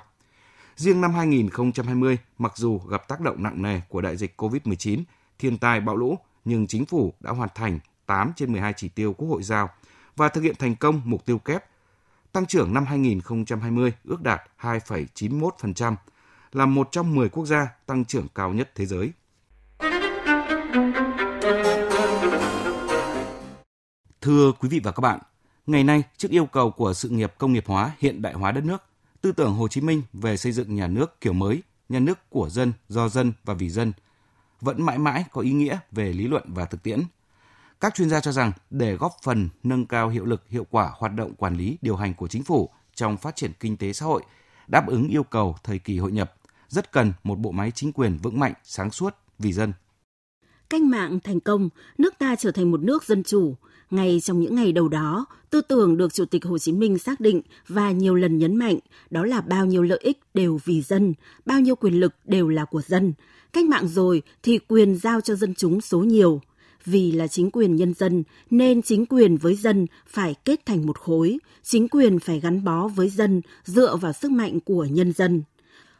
Riêng 0.78 1.00
năm 1.00 1.14
2020, 1.14 2.18
mặc 2.38 2.52
dù 2.56 2.78
gặp 2.78 3.08
tác 3.08 3.20
động 3.20 3.42
nặng 3.42 3.62
nề 3.62 3.80
của 3.88 4.00
đại 4.00 4.16
dịch 4.16 4.40
COVID-19, 4.40 5.02
thiên 5.38 5.58
tai 5.58 5.80
bão 5.80 5.96
lũ, 5.96 6.18
nhưng 6.44 6.66
chính 6.66 6.86
phủ 6.86 7.12
đã 7.20 7.30
hoàn 7.30 7.48
thành 7.54 7.78
8 8.06 8.32
trên 8.36 8.52
12 8.52 8.72
chỉ 8.76 8.88
tiêu 8.88 9.12
Quốc 9.12 9.28
hội 9.28 9.42
giao 9.42 9.68
và 10.16 10.28
thực 10.28 10.40
hiện 10.40 10.54
thành 10.58 10.76
công 10.76 11.00
mục 11.04 11.24
tiêu 11.26 11.38
kép. 11.38 11.64
Tăng 12.32 12.46
trưởng 12.46 12.74
năm 12.74 12.84
2020 12.86 13.92
ước 14.04 14.22
đạt 14.22 14.40
2,91%, 14.60 15.94
là 16.52 16.66
một 16.66 16.88
trong 16.92 17.14
10 17.14 17.28
quốc 17.28 17.46
gia 17.46 17.68
tăng 17.86 18.04
trưởng 18.04 18.26
cao 18.34 18.52
nhất 18.52 18.70
thế 18.74 18.86
giới. 18.86 19.12
Thưa 24.20 24.52
quý 24.52 24.68
vị 24.68 24.80
và 24.84 24.92
các 24.92 25.00
bạn, 25.00 25.20
ngày 25.66 25.84
nay 25.84 26.02
trước 26.16 26.30
yêu 26.30 26.46
cầu 26.46 26.70
của 26.70 26.92
sự 26.94 27.08
nghiệp 27.08 27.34
công 27.38 27.52
nghiệp 27.52 27.64
hóa 27.66 27.92
hiện 27.98 28.22
đại 28.22 28.32
hóa 28.32 28.52
đất 28.52 28.64
nước, 28.64 28.87
tư 29.20 29.32
tưởng 29.32 29.54
Hồ 29.54 29.68
Chí 29.68 29.80
Minh 29.80 30.02
về 30.12 30.36
xây 30.36 30.52
dựng 30.52 30.74
nhà 30.74 30.86
nước 30.86 31.20
kiểu 31.20 31.32
mới, 31.32 31.62
nhà 31.88 31.98
nước 31.98 32.18
của 32.30 32.48
dân, 32.48 32.72
do 32.88 33.08
dân 33.08 33.32
và 33.44 33.54
vì 33.54 33.70
dân 33.70 33.92
vẫn 34.60 34.82
mãi 34.82 34.98
mãi 34.98 35.24
có 35.32 35.40
ý 35.40 35.52
nghĩa 35.52 35.78
về 35.92 36.12
lý 36.12 36.28
luận 36.28 36.44
và 36.46 36.64
thực 36.64 36.82
tiễn. 36.82 37.02
Các 37.80 37.94
chuyên 37.94 38.10
gia 38.10 38.20
cho 38.20 38.32
rằng 38.32 38.52
để 38.70 38.94
góp 38.94 39.12
phần 39.22 39.48
nâng 39.62 39.86
cao 39.86 40.08
hiệu 40.08 40.24
lực 40.24 40.48
hiệu 40.48 40.66
quả 40.70 40.92
hoạt 40.96 41.14
động 41.14 41.34
quản 41.34 41.56
lý 41.56 41.78
điều 41.82 41.96
hành 41.96 42.14
của 42.14 42.28
chính 42.28 42.44
phủ 42.44 42.70
trong 42.94 43.16
phát 43.16 43.36
triển 43.36 43.52
kinh 43.60 43.76
tế 43.76 43.92
xã 43.92 44.06
hội, 44.06 44.22
đáp 44.66 44.86
ứng 44.86 45.08
yêu 45.08 45.22
cầu 45.22 45.56
thời 45.64 45.78
kỳ 45.78 45.98
hội 45.98 46.12
nhập, 46.12 46.34
rất 46.68 46.92
cần 46.92 47.12
một 47.22 47.38
bộ 47.38 47.50
máy 47.50 47.70
chính 47.70 47.92
quyền 47.92 48.18
vững 48.18 48.40
mạnh, 48.40 48.52
sáng 48.64 48.90
suốt 48.90 49.14
vì 49.38 49.52
dân. 49.52 49.72
Cách 50.70 50.82
mạng 50.82 51.18
thành 51.24 51.40
công, 51.40 51.68
nước 51.98 52.14
ta 52.18 52.36
trở 52.36 52.50
thành 52.50 52.70
một 52.70 52.80
nước 52.80 53.04
dân 53.04 53.22
chủ, 53.22 53.54
ngay 53.90 54.20
trong 54.20 54.40
những 54.40 54.54
ngày 54.54 54.72
đầu 54.72 54.88
đó, 54.88 55.26
tư 55.50 55.60
tưởng 55.60 55.96
được 55.96 56.14
Chủ 56.14 56.24
tịch 56.24 56.44
Hồ 56.44 56.58
Chí 56.58 56.72
Minh 56.72 56.98
xác 56.98 57.20
định 57.20 57.42
và 57.68 57.90
nhiều 57.90 58.14
lần 58.14 58.38
nhấn 58.38 58.56
mạnh 58.56 58.78
đó 59.10 59.24
là 59.24 59.40
bao 59.40 59.66
nhiêu 59.66 59.82
lợi 59.82 59.98
ích 60.02 60.18
đều 60.34 60.58
vì 60.64 60.82
dân, 60.82 61.14
bao 61.46 61.60
nhiêu 61.60 61.76
quyền 61.76 62.00
lực 62.00 62.14
đều 62.24 62.48
là 62.48 62.64
của 62.64 62.82
dân. 62.82 63.12
Cách 63.52 63.64
mạng 63.64 63.88
rồi 63.88 64.22
thì 64.42 64.58
quyền 64.58 64.96
giao 64.96 65.20
cho 65.20 65.34
dân 65.34 65.54
chúng 65.54 65.80
số 65.80 65.98
nhiều. 65.98 66.40
Vì 66.84 67.12
là 67.12 67.26
chính 67.26 67.50
quyền 67.50 67.76
nhân 67.76 67.94
dân 67.94 68.22
nên 68.50 68.82
chính 68.82 69.06
quyền 69.06 69.36
với 69.36 69.54
dân 69.54 69.86
phải 70.06 70.34
kết 70.44 70.66
thành 70.66 70.86
một 70.86 70.98
khối, 70.98 71.38
chính 71.62 71.88
quyền 71.88 72.18
phải 72.18 72.40
gắn 72.40 72.64
bó 72.64 72.88
với 72.88 73.08
dân 73.08 73.40
dựa 73.64 73.96
vào 73.96 74.12
sức 74.12 74.30
mạnh 74.30 74.60
của 74.60 74.84
nhân 74.84 75.12
dân 75.12 75.42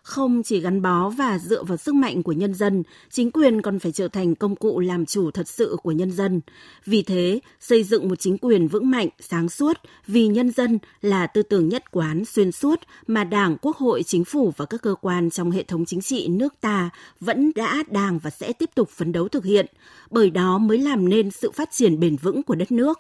không 0.09 0.43
chỉ 0.43 0.61
gắn 0.61 0.83
bó 0.83 1.09
và 1.09 1.39
dựa 1.39 1.63
vào 1.63 1.77
sức 1.77 1.95
mạnh 1.95 2.23
của 2.23 2.33
nhân 2.33 2.55
dân, 2.55 2.83
chính 3.11 3.31
quyền 3.31 3.63
còn 3.63 3.79
phải 3.79 3.93
trở 3.93 4.09
thành 4.09 4.35
công 4.35 4.57
cụ 4.57 4.81
làm 4.81 5.07
chủ 5.07 5.31
thật 5.31 5.49
sự 5.49 5.77
của 5.83 5.93
nhân 5.93 6.13
dân. 6.13 6.41
Vì 6.85 7.03
thế, 7.03 7.41
xây 7.61 7.85
dựng 7.85 8.09
một 8.09 8.15
chính 8.19 8.39
quyền 8.39 8.69
vững 8.69 8.91
mạnh, 8.91 9.09
sáng 9.21 9.49
suốt 9.49 9.77
vì 10.07 10.27
nhân 10.27 10.51
dân 10.51 10.79
là 11.01 11.27
tư 11.27 11.43
tưởng 11.43 11.69
nhất 11.69 11.91
quán 11.91 12.25
xuyên 12.25 12.53
suốt 12.53 12.81
mà 13.07 13.25
Đảng, 13.25 13.57
Quốc 13.63 13.77
hội, 13.77 14.03
Chính 14.03 14.25
phủ 14.25 14.53
và 14.57 14.65
các 14.67 14.83
cơ 14.83 14.95
quan 15.01 15.31
trong 15.31 15.51
hệ 15.51 15.63
thống 15.63 15.85
chính 15.85 16.01
trị 16.01 16.29
nước 16.29 16.55
ta 16.61 16.91
vẫn 17.21 17.53
đã, 17.55 17.83
đang 17.91 18.19
và 18.19 18.31
sẽ 18.31 18.53
tiếp 18.53 18.71
tục 18.75 18.91
phấn 18.91 19.13
đấu 19.13 19.29
thực 19.29 19.45
hiện, 19.45 19.67
bởi 20.11 20.31
đó 20.31 20.59
mới 20.59 20.79
làm 20.79 21.09
nên 21.09 21.31
sự 21.31 21.51
phát 21.51 21.71
triển 21.73 22.01
bền 22.01 22.17
vững 22.17 22.43
của 22.43 22.55
đất 22.55 22.73
nước. 22.73 22.99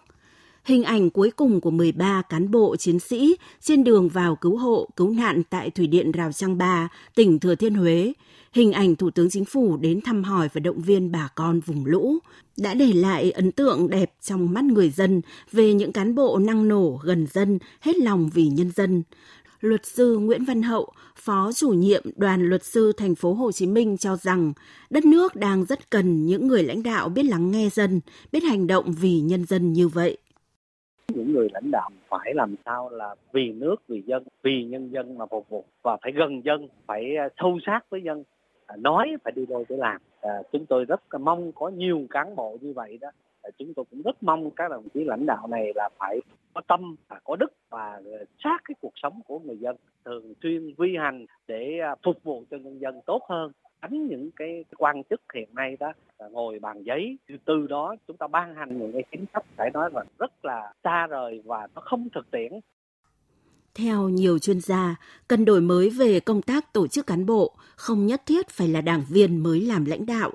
Hình 0.64 0.82
ảnh 0.82 1.10
cuối 1.10 1.30
cùng 1.36 1.60
của 1.60 1.70
13 1.70 2.22
cán 2.28 2.50
bộ 2.50 2.76
chiến 2.76 2.98
sĩ 2.98 3.36
trên 3.60 3.84
đường 3.84 4.08
vào 4.08 4.36
cứu 4.36 4.56
hộ, 4.56 4.88
cứu 4.96 5.10
nạn 5.10 5.42
tại 5.50 5.70
Thủy 5.70 5.86
điện 5.86 6.12
Rào 6.12 6.32
Trăng 6.32 6.58
Ba, 6.58 6.88
tỉnh 7.14 7.38
Thừa 7.38 7.54
Thiên 7.54 7.74
Huế. 7.74 8.12
Hình 8.52 8.72
ảnh 8.72 8.96
Thủ 8.96 9.10
tướng 9.10 9.30
Chính 9.30 9.44
phủ 9.44 9.76
đến 9.76 10.00
thăm 10.00 10.24
hỏi 10.24 10.48
và 10.52 10.60
động 10.60 10.80
viên 10.80 11.12
bà 11.12 11.28
con 11.34 11.60
vùng 11.60 11.86
lũ 11.86 12.18
đã 12.56 12.74
để 12.74 12.92
lại 12.92 13.30
ấn 13.30 13.52
tượng 13.52 13.90
đẹp 13.90 14.12
trong 14.22 14.52
mắt 14.52 14.64
người 14.64 14.90
dân 14.90 15.20
về 15.52 15.74
những 15.74 15.92
cán 15.92 16.14
bộ 16.14 16.38
năng 16.38 16.68
nổ 16.68 17.00
gần 17.02 17.26
dân, 17.32 17.58
hết 17.80 17.96
lòng 17.96 18.30
vì 18.34 18.48
nhân 18.48 18.70
dân. 18.76 19.02
Luật 19.60 19.86
sư 19.86 20.18
Nguyễn 20.18 20.44
Văn 20.44 20.62
Hậu, 20.62 20.92
Phó 21.16 21.52
chủ 21.52 21.70
nhiệm 21.70 22.02
Đoàn 22.16 22.48
luật 22.48 22.64
sư 22.64 22.92
thành 22.92 23.14
phố 23.14 23.34
Hồ 23.34 23.52
Chí 23.52 23.66
Minh 23.66 23.96
cho 23.98 24.16
rằng 24.16 24.52
đất 24.90 25.04
nước 25.04 25.36
đang 25.36 25.64
rất 25.64 25.90
cần 25.90 26.26
những 26.26 26.46
người 26.46 26.62
lãnh 26.62 26.82
đạo 26.82 27.08
biết 27.08 27.22
lắng 27.22 27.50
nghe 27.50 27.68
dân, 27.72 28.00
biết 28.32 28.42
hành 28.42 28.66
động 28.66 28.92
vì 28.92 29.20
nhân 29.20 29.44
dân 29.46 29.72
như 29.72 29.88
vậy 29.88 30.18
những 31.14 31.32
người 31.32 31.48
lãnh 31.52 31.70
đạo 31.70 31.90
phải 32.08 32.34
làm 32.34 32.54
sao 32.64 32.90
là 32.90 33.14
vì 33.32 33.52
nước 33.52 33.76
vì 33.88 34.02
dân 34.06 34.22
vì 34.42 34.64
nhân 34.64 34.92
dân 34.92 35.18
mà 35.18 35.26
phục 35.26 35.48
vụ 35.48 35.64
và 35.82 35.96
phải 36.02 36.12
gần 36.12 36.44
dân 36.44 36.68
phải 36.86 37.16
à, 37.16 37.28
sâu 37.40 37.58
sát 37.66 37.80
với 37.90 38.02
dân. 38.02 38.24
À, 38.66 38.76
nói 38.76 39.16
phải 39.24 39.32
đi 39.36 39.46
đôi 39.46 39.64
với 39.68 39.78
làm. 39.78 40.00
À, 40.20 40.30
chúng 40.52 40.66
tôi 40.66 40.84
rất 40.84 41.00
mong 41.20 41.52
có 41.52 41.68
nhiều 41.68 42.06
cán 42.10 42.36
bộ 42.36 42.58
như 42.60 42.72
vậy 42.72 42.98
đó. 43.00 43.08
À, 43.42 43.50
chúng 43.58 43.74
tôi 43.74 43.84
cũng 43.90 44.02
rất 44.02 44.22
mong 44.22 44.50
các 44.50 44.70
đồng 44.70 44.88
chí 44.94 45.04
lãnh 45.04 45.26
đạo 45.26 45.46
này 45.46 45.72
là 45.74 45.88
phải 45.98 46.20
có 46.54 46.60
tâm 46.66 46.96
và 47.08 47.20
có 47.24 47.36
đức 47.36 47.52
và 47.70 47.90
à, 47.90 48.24
sát 48.44 48.62
cái 48.64 48.74
cuộc 48.80 48.92
sống 48.94 49.20
của 49.26 49.38
người 49.38 49.56
dân 49.56 49.76
thường 50.04 50.34
xuyên 50.42 50.74
vi 50.78 50.96
hành 50.96 51.26
để 51.46 51.78
phục 52.02 52.22
vụ 52.22 52.44
cho 52.50 52.56
nhân 52.56 52.80
dân 52.80 53.00
tốt 53.06 53.22
hơn 53.28 53.52
tránh 53.82 54.06
những 54.06 54.30
cái 54.36 54.64
quan 54.78 55.02
chức 55.10 55.20
hiện 55.34 55.48
nay 55.54 55.76
đó 55.80 55.92
ngồi 56.30 56.58
bàn 56.58 56.82
giấy. 56.82 57.18
Từ 57.44 57.66
đó 57.66 57.94
chúng 58.08 58.16
ta 58.16 58.26
ban 58.26 58.54
hành 58.54 58.78
những 58.78 58.92
cái 58.92 59.02
chính 59.12 59.24
sách 59.32 59.44
phải 59.56 59.70
nói 59.70 59.90
là 59.92 60.04
rất 60.18 60.44
là 60.44 60.72
xa 60.84 61.06
rời 61.06 61.42
và 61.44 61.68
nó 61.74 61.80
không 61.84 62.08
thực 62.14 62.30
tiễn. 62.30 62.52
Theo 63.74 64.08
nhiều 64.08 64.38
chuyên 64.38 64.60
gia, 64.60 64.96
cần 65.28 65.44
đổi 65.44 65.60
mới 65.60 65.90
về 65.90 66.20
công 66.20 66.42
tác 66.42 66.72
tổ 66.72 66.86
chức 66.86 67.06
cán 67.06 67.26
bộ, 67.26 67.52
không 67.76 68.06
nhất 68.06 68.22
thiết 68.26 68.48
phải 68.48 68.68
là 68.68 68.80
đảng 68.80 69.02
viên 69.08 69.42
mới 69.42 69.60
làm 69.60 69.84
lãnh 69.84 70.06
đạo, 70.06 70.30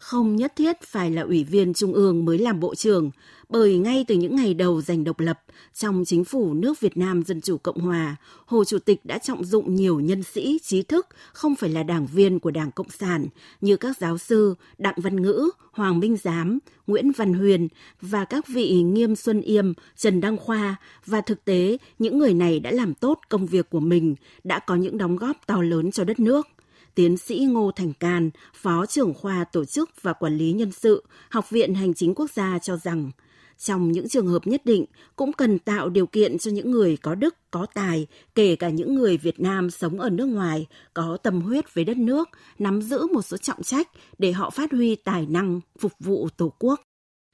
không 0.00 0.36
nhất 0.36 0.52
thiết 0.56 0.82
phải 0.82 1.10
là 1.10 1.22
ủy 1.22 1.44
viên 1.44 1.74
trung 1.74 1.92
ương 1.92 2.24
mới 2.24 2.38
làm 2.38 2.60
bộ 2.60 2.74
trưởng, 2.74 3.10
bởi 3.48 3.78
ngay 3.78 4.04
từ 4.08 4.14
những 4.14 4.36
ngày 4.36 4.54
đầu 4.54 4.80
giành 4.80 5.04
độc 5.04 5.20
lập, 5.20 5.40
trong 5.74 6.04
chính 6.06 6.24
phủ 6.24 6.54
nước 6.54 6.80
Việt 6.80 6.96
Nam 6.96 7.22
Dân 7.22 7.40
Chủ 7.40 7.58
Cộng 7.58 7.80
Hòa, 7.80 8.16
Hồ 8.46 8.64
Chủ 8.64 8.78
tịch 8.78 9.00
đã 9.04 9.18
trọng 9.18 9.44
dụng 9.44 9.74
nhiều 9.74 10.00
nhân 10.00 10.22
sĩ, 10.22 10.58
trí 10.62 10.82
thức, 10.82 11.06
không 11.32 11.56
phải 11.56 11.70
là 11.70 11.82
đảng 11.82 12.06
viên 12.06 12.38
của 12.38 12.50
Đảng 12.50 12.70
Cộng 12.70 12.90
sản, 12.90 13.26
như 13.60 13.76
các 13.76 13.98
giáo 13.98 14.18
sư 14.18 14.54
Đặng 14.78 14.94
Văn 14.96 15.22
Ngữ, 15.22 15.50
Hoàng 15.72 16.00
Minh 16.00 16.16
Giám, 16.22 16.58
Nguyễn 16.86 17.12
Văn 17.12 17.34
Huyền 17.34 17.68
và 18.00 18.24
các 18.24 18.48
vị 18.48 18.82
Nghiêm 18.82 19.16
Xuân 19.16 19.40
Yêm, 19.40 19.72
Trần 19.96 20.20
Đăng 20.20 20.36
Khoa. 20.36 20.76
Và 21.06 21.20
thực 21.20 21.44
tế 21.44 21.78
những 21.98 22.18
người 22.18 22.34
này 22.34 22.60
đã 22.60 22.70
làm 22.70 22.94
tốt 22.94 23.20
công 23.28 23.46
việc 23.46 23.70
của 23.70 23.80
mình, 23.80 24.14
đã 24.44 24.58
có 24.58 24.74
những 24.74 24.98
đóng 24.98 25.16
góp 25.16 25.46
to 25.46 25.62
lớn 25.62 25.90
cho 25.90 26.04
đất 26.04 26.20
nước 26.20 26.48
tiến 26.94 27.16
sĩ 27.16 27.46
Ngô 27.50 27.70
Thành 27.70 27.92
Can, 28.00 28.30
Phó 28.54 28.86
trưởng 28.86 29.14
khoa 29.14 29.44
Tổ 29.44 29.64
chức 29.64 29.90
và 30.02 30.12
Quản 30.12 30.36
lý 30.36 30.52
Nhân 30.52 30.72
sự, 30.72 31.04
Học 31.30 31.50
viện 31.50 31.74
Hành 31.74 31.94
chính 31.94 32.14
Quốc 32.14 32.30
gia 32.30 32.58
cho 32.58 32.76
rằng, 32.76 33.10
trong 33.56 33.92
những 33.92 34.08
trường 34.08 34.26
hợp 34.26 34.46
nhất 34.46 34.60
định 34.64 34.84
cũng 35.16 35.32
cần 35.32 35.58
tạo 35.58 35.88
điều 35.88 36.06
kiện 36.06 36.38
cho 36.38 36.50
những 36.50 36.70
người 36.70 36.96
có 37.02 37.14
đức, 37.14 37.34
có 37.50 37.66
tài, 37.74 38.06
kể 38.34 38.56
cả 38.56 38.68
những 38.68 38.94
người 38.94 39.16
Việt 39.16 39.40
Nam 39.40 39.70
sống 39.70 40.00
ở 40.00 40.10
nước 40.10 40.26
ngoài, 40.26 40.66
có 40.94 41.16
tâm 41.22 41.40
huyết 41.40 41.74
với 41.74 41.84
đất 41.84 41.96
nước, 41.96 42.28
nắm 42.58 42.82
giữ 42.82 43.06
một 43.12 43.22
số 43.22 43.36
trọng 43.36 43.62
trách 43.62 43.88
để 44.18 44.32
họ 44.32 44.50
phát 44.50 44.72
huy 44.72 44.96
tài 44.96 45.26
năng 45.26 45.60
phục 45.78 45.92
vụ 46.00 46.28
Tổ 46.36 46.52
quốc. 46.58 46.80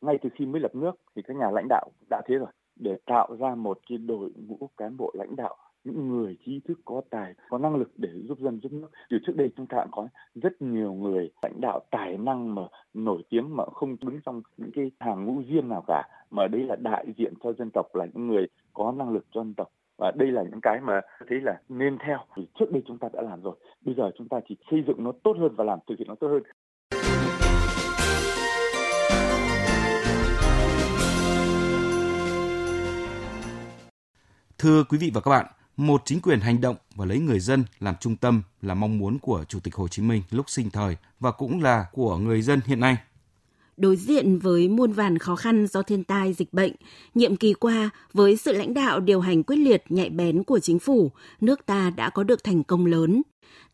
Ngay 0.00 0.18
từ 0.22 0.28
khi 0.38 0.46
mới 0.46 0.60
lập 0.60 0.74
nước 0.74 0.92
thì 1.16 1.22
các 1.26 1.36
nhà 1.36 1.50
lãnh 1.52 1.66
đạo 1.68 1.90
đã 2.10 2.22
thế 2.28 2.34
rồi 2.34 2.48
để 2.76 2.96
tạo 3.06 3.36
ra 3.40 3.54
một 3.54 3.78
cái 3.88 3.98
đội 3.98 4.30
ngũ 4.36 4.70
cán 4.76 4.96
bộ 4.96 5.12
lãnh 5.14 5.36
đạo 5.36 5.56
những 5.86 6.08
người 6.08 6.36
trí 6.46 6.60
thức 6.68 6.80
có 6.84 7.02
tài 7.10 7.34
có 7.48 7.58
năng 7.58 7.76
lực 7.76 7.90
để 7.96 8.08
giúp 8.28 8.38
dân 8.40 8.60
giúp 8.62 8.72
nước. 8.72 8.88
Từ 9.10 9.16
trước 9.26 9.32
đây 9.36 9.50
chúng 9.56 9.66
ta 9.66 9.78
cũng 9.78 9.90
có 9.90 10.08
rất 10.34 10.62
nhiều 10.62 10.92
người 10.92 11.30
lãnh 11.42 11.60
đạo 11.60 11.80
tài 11.90 12.18
năng 12.18 12.54
mà 12.54 12.62
nổi 12.94 13.22
tiếng 13.30 13.56
mà 13.56 13.64
không 13.74 13.96
đứng 14.00 14.20
trong 14.26 14.42
những 14.56 14.70
cái 14.74 14.90
hàng 15.00 15.24
ngũ 15.24 15.42
riêng 15.48 15.68
nào 15.68 15.84
cả 15.86 16.08
mà 16.30 16.48
đây 16.48 16.60
là 16.64 16.76
đại 16.76 17.06
diện 17.16 17.34
cho 17.42 17.52
dân 17.52 17.70
tộc 17.70 17.86
là 17.94 18.06
những 18.14 18.26
người 18.26 18.46
có 18.72 18.92
năng 18.92 19.10
lực 19.10 19.26
cho 19.30 19.40
dân 19.40 19.54
tộc. 19.54 19.72
Và 19.98 20.12
đây 20.16 20.32
là 20.32 20.42
những 20.42 20.60
cái 20.60 20.80
mà 20.80 21.00
thấy 21.28 21.40
là 21.40 21.60
nên 21.68 21.98
theo. 22.06 22.18
Vì 22.36 22.46
trước 22.58 22.72
đây 22.72 22.82
chúng 22.86 22.98
ta 22.98 23.08
đã 23.12 23.22
làm 23.22 23.42
rồi 23.42 23.56
bây 23.80 23.94
giờ 23.94 24.10
chúng 24.18 24.28
ta 24.28 24.40
chỉ 24.48 24.56
xây 24.70 24.84
dựng 24.86 25.04
nó 25.04 25.12
tốt 25.24 25.36
hơn 25.38 25.54
và 25.56 25.64
làm 25.64 25.78
thực 25.88 25.98
hiện 25.98 26.08
nó 26.08 26.14
tốt 26.14 26.28
hơn. 26.28 26.42
Thưa 34.58 34.84
quý 34.88 34.98
vị 35.00 35.10
và 35.14 35.20
các 35.20 35.30
bạn, 35.30 35.46
một 35.76 36.02
chính 36.04 36.20
quyền 36.20 36.40
hành 36.40 36.60
động 36.60 36.76
và 36.94 37.04
lấy 37.04 37.18
người 37.18 37.40
dân 37.40 37.64
làm 37.80 37.94
trung 38.00 38.16
tâm 38.16 38.42
là 38.62 38.74
mong 38.74 38.98
muốn 38.98 39.18
của 39.18 39.44
Chủ 39.48 39.60
tịch 39.60 39.74
Hồ 39.74 39.88
Chí 39.88 40.02
Minh 40.02 40.22
lúc 40.30 40.50
sinh 40.50 40.70
thời 40.70 40.96
và 41.20 41.30
cũng 41.30 41.62
là 41.62 41.86
của 41.92 42.16
người 42.18 42.42
dân 42.42 42.60
hiện 42.66 42.80
nay. 42.80 42.96
Đối 43.76 43.96
diện 43.96 44.38
với 44.38 44.68
muôn 44.68 44.92
vàn 44.92 45.18
khó 45.18 45.36
khăn 45.36 45.66
do 45.66 45.82
thiên 45.82 46.04
tai, 46.04 46.32
dịch 46.32 46.52
bệnh, 46.52 46.72
nhiệm 47.14 47.36
kỳ 47.36 47.52
qua 47.52 47.90
với 48.12 48.36
sự 48.36 48.52
lãnh 48.52 48.74
đạo 48.74 49.00
điều 49.00 49.20
hành 49.20 49.42
quyết 49.42 49.56
liệt 49.56 49.84
nhạy 49.88 50.10
bén 50.10 50.44
của 50.44 50.58
chính 50.58 50.78
phủ, 50.78 51.10
nước 51.40 51.66
ta 51.66 51.90
đã 51.90 52.10
có 52.10 52.22
được 52.22 52.44
thành 52.44 52.64
công 52.64 52.86
lớn. 52.86 53.22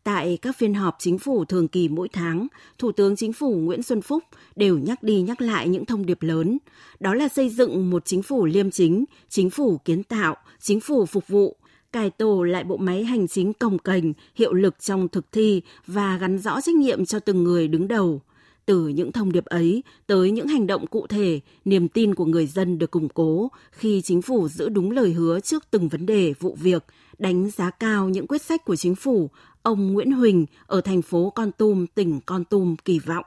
Tại 0.03 0.37
các 0.41 0.57
phiên 0.57 0.73
họp 0.73 0.95
chính 0.99 1.19
phủ 1.19 1.45
thường 1.45 1.67
kỳ 1.67 1.89
mỗi 1.89 2.09
tháng, 2.09 2.47
Thủ 2.77 2.91
tướng 2.91 3.15
Chính 3.15 3.33
phủ 3.33 3.55
Nguyễn 3.55 3.83
Xuân 3.83 4.01
Phúc 4.01 4.23
đều 4.55 4.77
nhắc 4.77 5.03
đi 5.03 5.21
nhắc 5.21 5.41
lại 5.41 5.69
những 5.69 5.85
thông 5.85 6.05
điệp 6.05 6.21
lớn. 6.21 6.57
Đó 6.99 7.13
là 7.13 7.27
xây 7.27 7.49
dựng 7.49 7.89
một 7.89 8.05
chính 8.05 8.23
phủ 8.23 8.45
liêm 8.45 8.71
chính, 8.71 9.05
chính 9.29 9.49
phủ 9.49 9.77
kiến 9.77 10.03
tạo, 10.03 10.35
chính 10.59 10.79
phủ 10.79 11.05
phục 11.05 11.27
vụ, 11.27 11.57
cải 11.93 12.09
tổ 12.09 12.43
lại 12.43 12.63
bộ 12.63 12.77
máy 12.77 13.03
hành 13.03 13.27
chính 13.27 13.53
cồng 13.53 13.79
cành 13.79 14.13
hiệu 14.35 14.53
lực 14.53 14.75
trong 14.79 15.07
thực 15.07 15.31
thi 15.31 15.61
và 15.87 16.17
gắn 16.17 16.37
rõ 16.37 16.61
trách 16.61 16.75
nhiệm 16.75 17.05
cho 17.05 17.19
từng 17.19 17.43
người 17.43 17.67
đứng 17.67 17.87
đầu. 17.87 18.21
Từ 18.65 18.87
những 18.87 19.11
thông 19.11 19.31
điệp 19.31 19.45
ấy 19.45 19.83
tới 20.07 20.31
những 20.31 20.47
hành 20.47 20.67
động 20.67 20.87
cụ 20.87 21.07
thể, 21.07 21.39
niềm 21.65 21.87
tin 21.87 22.15
của 22.15 22.25
người 22.25 22.47
dân 22.47 22.77
được 22.79 22.91
củng 22.91 23.09
cố 23.09 23.51
khi 23.71 24.01
chính 24.01 24.21
phủ 24.21 24.47
giữ 24.47 24.69
đúng 24.69 24.91
lời 24.91 25.13
hứa 25.13 25.39
trước 25.39 25.63
từng 25.71 25.89
vấn 25.89 26.05
đề, 26.05 26.33
vụ 26.39 26.57
việc, 26.61 26.85
đánh 27.17 27.49
giá 27.49 27.69
cao 27.69 28.09
những 28.09 28.27
quyết 28.27 28.41
sách 28.41 28.65
của 28.65 28.75
chính 28.75 28.95
phủ, 28.95 29.29
ông 29.61 29.93
Nguyễn 29.93 30.11
Huỳnh 30.11 30.45
ở 30.65 30.81
thành 30.81 31.01
phố 31.01 31.29
Con 31.29 31.51
Tum, 31.51 31.85
tỉnh 31.95 32.19
Con 32.25 32.45
Tum 32.45 32.75
kỳ 32.75 32.99
vọng 32.99 33.25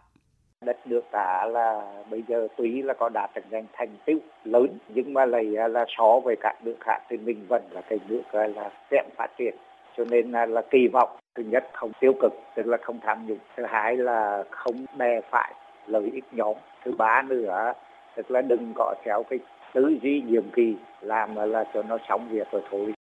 đất 0.64 0.86
nước 0.86 1.02
ta 1.10 1.44
là 1.50 1.82
bây 2.10 2.22
giờ 2.28 2.48
tuy 2.56 2.82
là 2.82 2.94
có 2.94 3.08
đạt 3.08 3.30
được 3.34 3.42
những 3.50 3.66
thành 3.72 3.96
tựu 4.04 4.18
lớn 4.44 4.78
nhưng 4.88 5.14
mà 5.14 5.26
lại 5.26 5.44
là 5.44 5.84
so 5.88 6.20
với 6.24 6.36
các 6.40 6.56
nước 6.64 6.76
khác 6.80 6.98
thì 7.08 7.16
mình 7.16 7.46
vẫn 7.48 7.62
là 7.70 7.80
cái 7.80 7.98
nước 8.08 8.22
là 8.32 8.70
chậm 8.90 9.06
phát 9.16 9.30
triển. 9.38 9.54
Cho 9.96 10.04
nên 10.10 10.32
là, 10.32 10.46
là 10.46 10.62
kỳ 10.70 10.88
vọng 10.92 11.16
thứ 11.34 11.42
nhất 11.42 11.70
không 11.72 11.92
tiêu 12.00 12.12
cực 12.20 12.32
tức 12.54 12.66
là 12.66 12.76
không 12.82 12.98
tham 13.02 13.26
nhũng. 13.26 13.38
Thứ 13.56 13.64
hai 13.68 13.96
là 13.96 14.44
không 14.50 14.86
bè 14.98 15.20
phải 15.20 15.54
lợi 15.86 16.10
ích 16.14 16.24
nhóm. 16.32 16.56
Thứ 16.84 16.92
ba 16.98 17.22
nữa 17.22 17.72
tức 18.16 18.30
là 18.30 18.42
đừng 18.42 18.72
có 18.74 18.94
theo 19.04 19.22
cái 19.30 19.38
tư 19.74 19.96
duy 20.02 20.22
nhiệm 20.26 20.50
kỳ 20.50 20.76
làm 21.00 21.34
là 21.34 21.64
cho 21.74 21.82
nó 21.82 21.98
sống 22.08 22.28
việc 22.30 22.50
rồi 22.52 22.62
thôi 22.70 22.95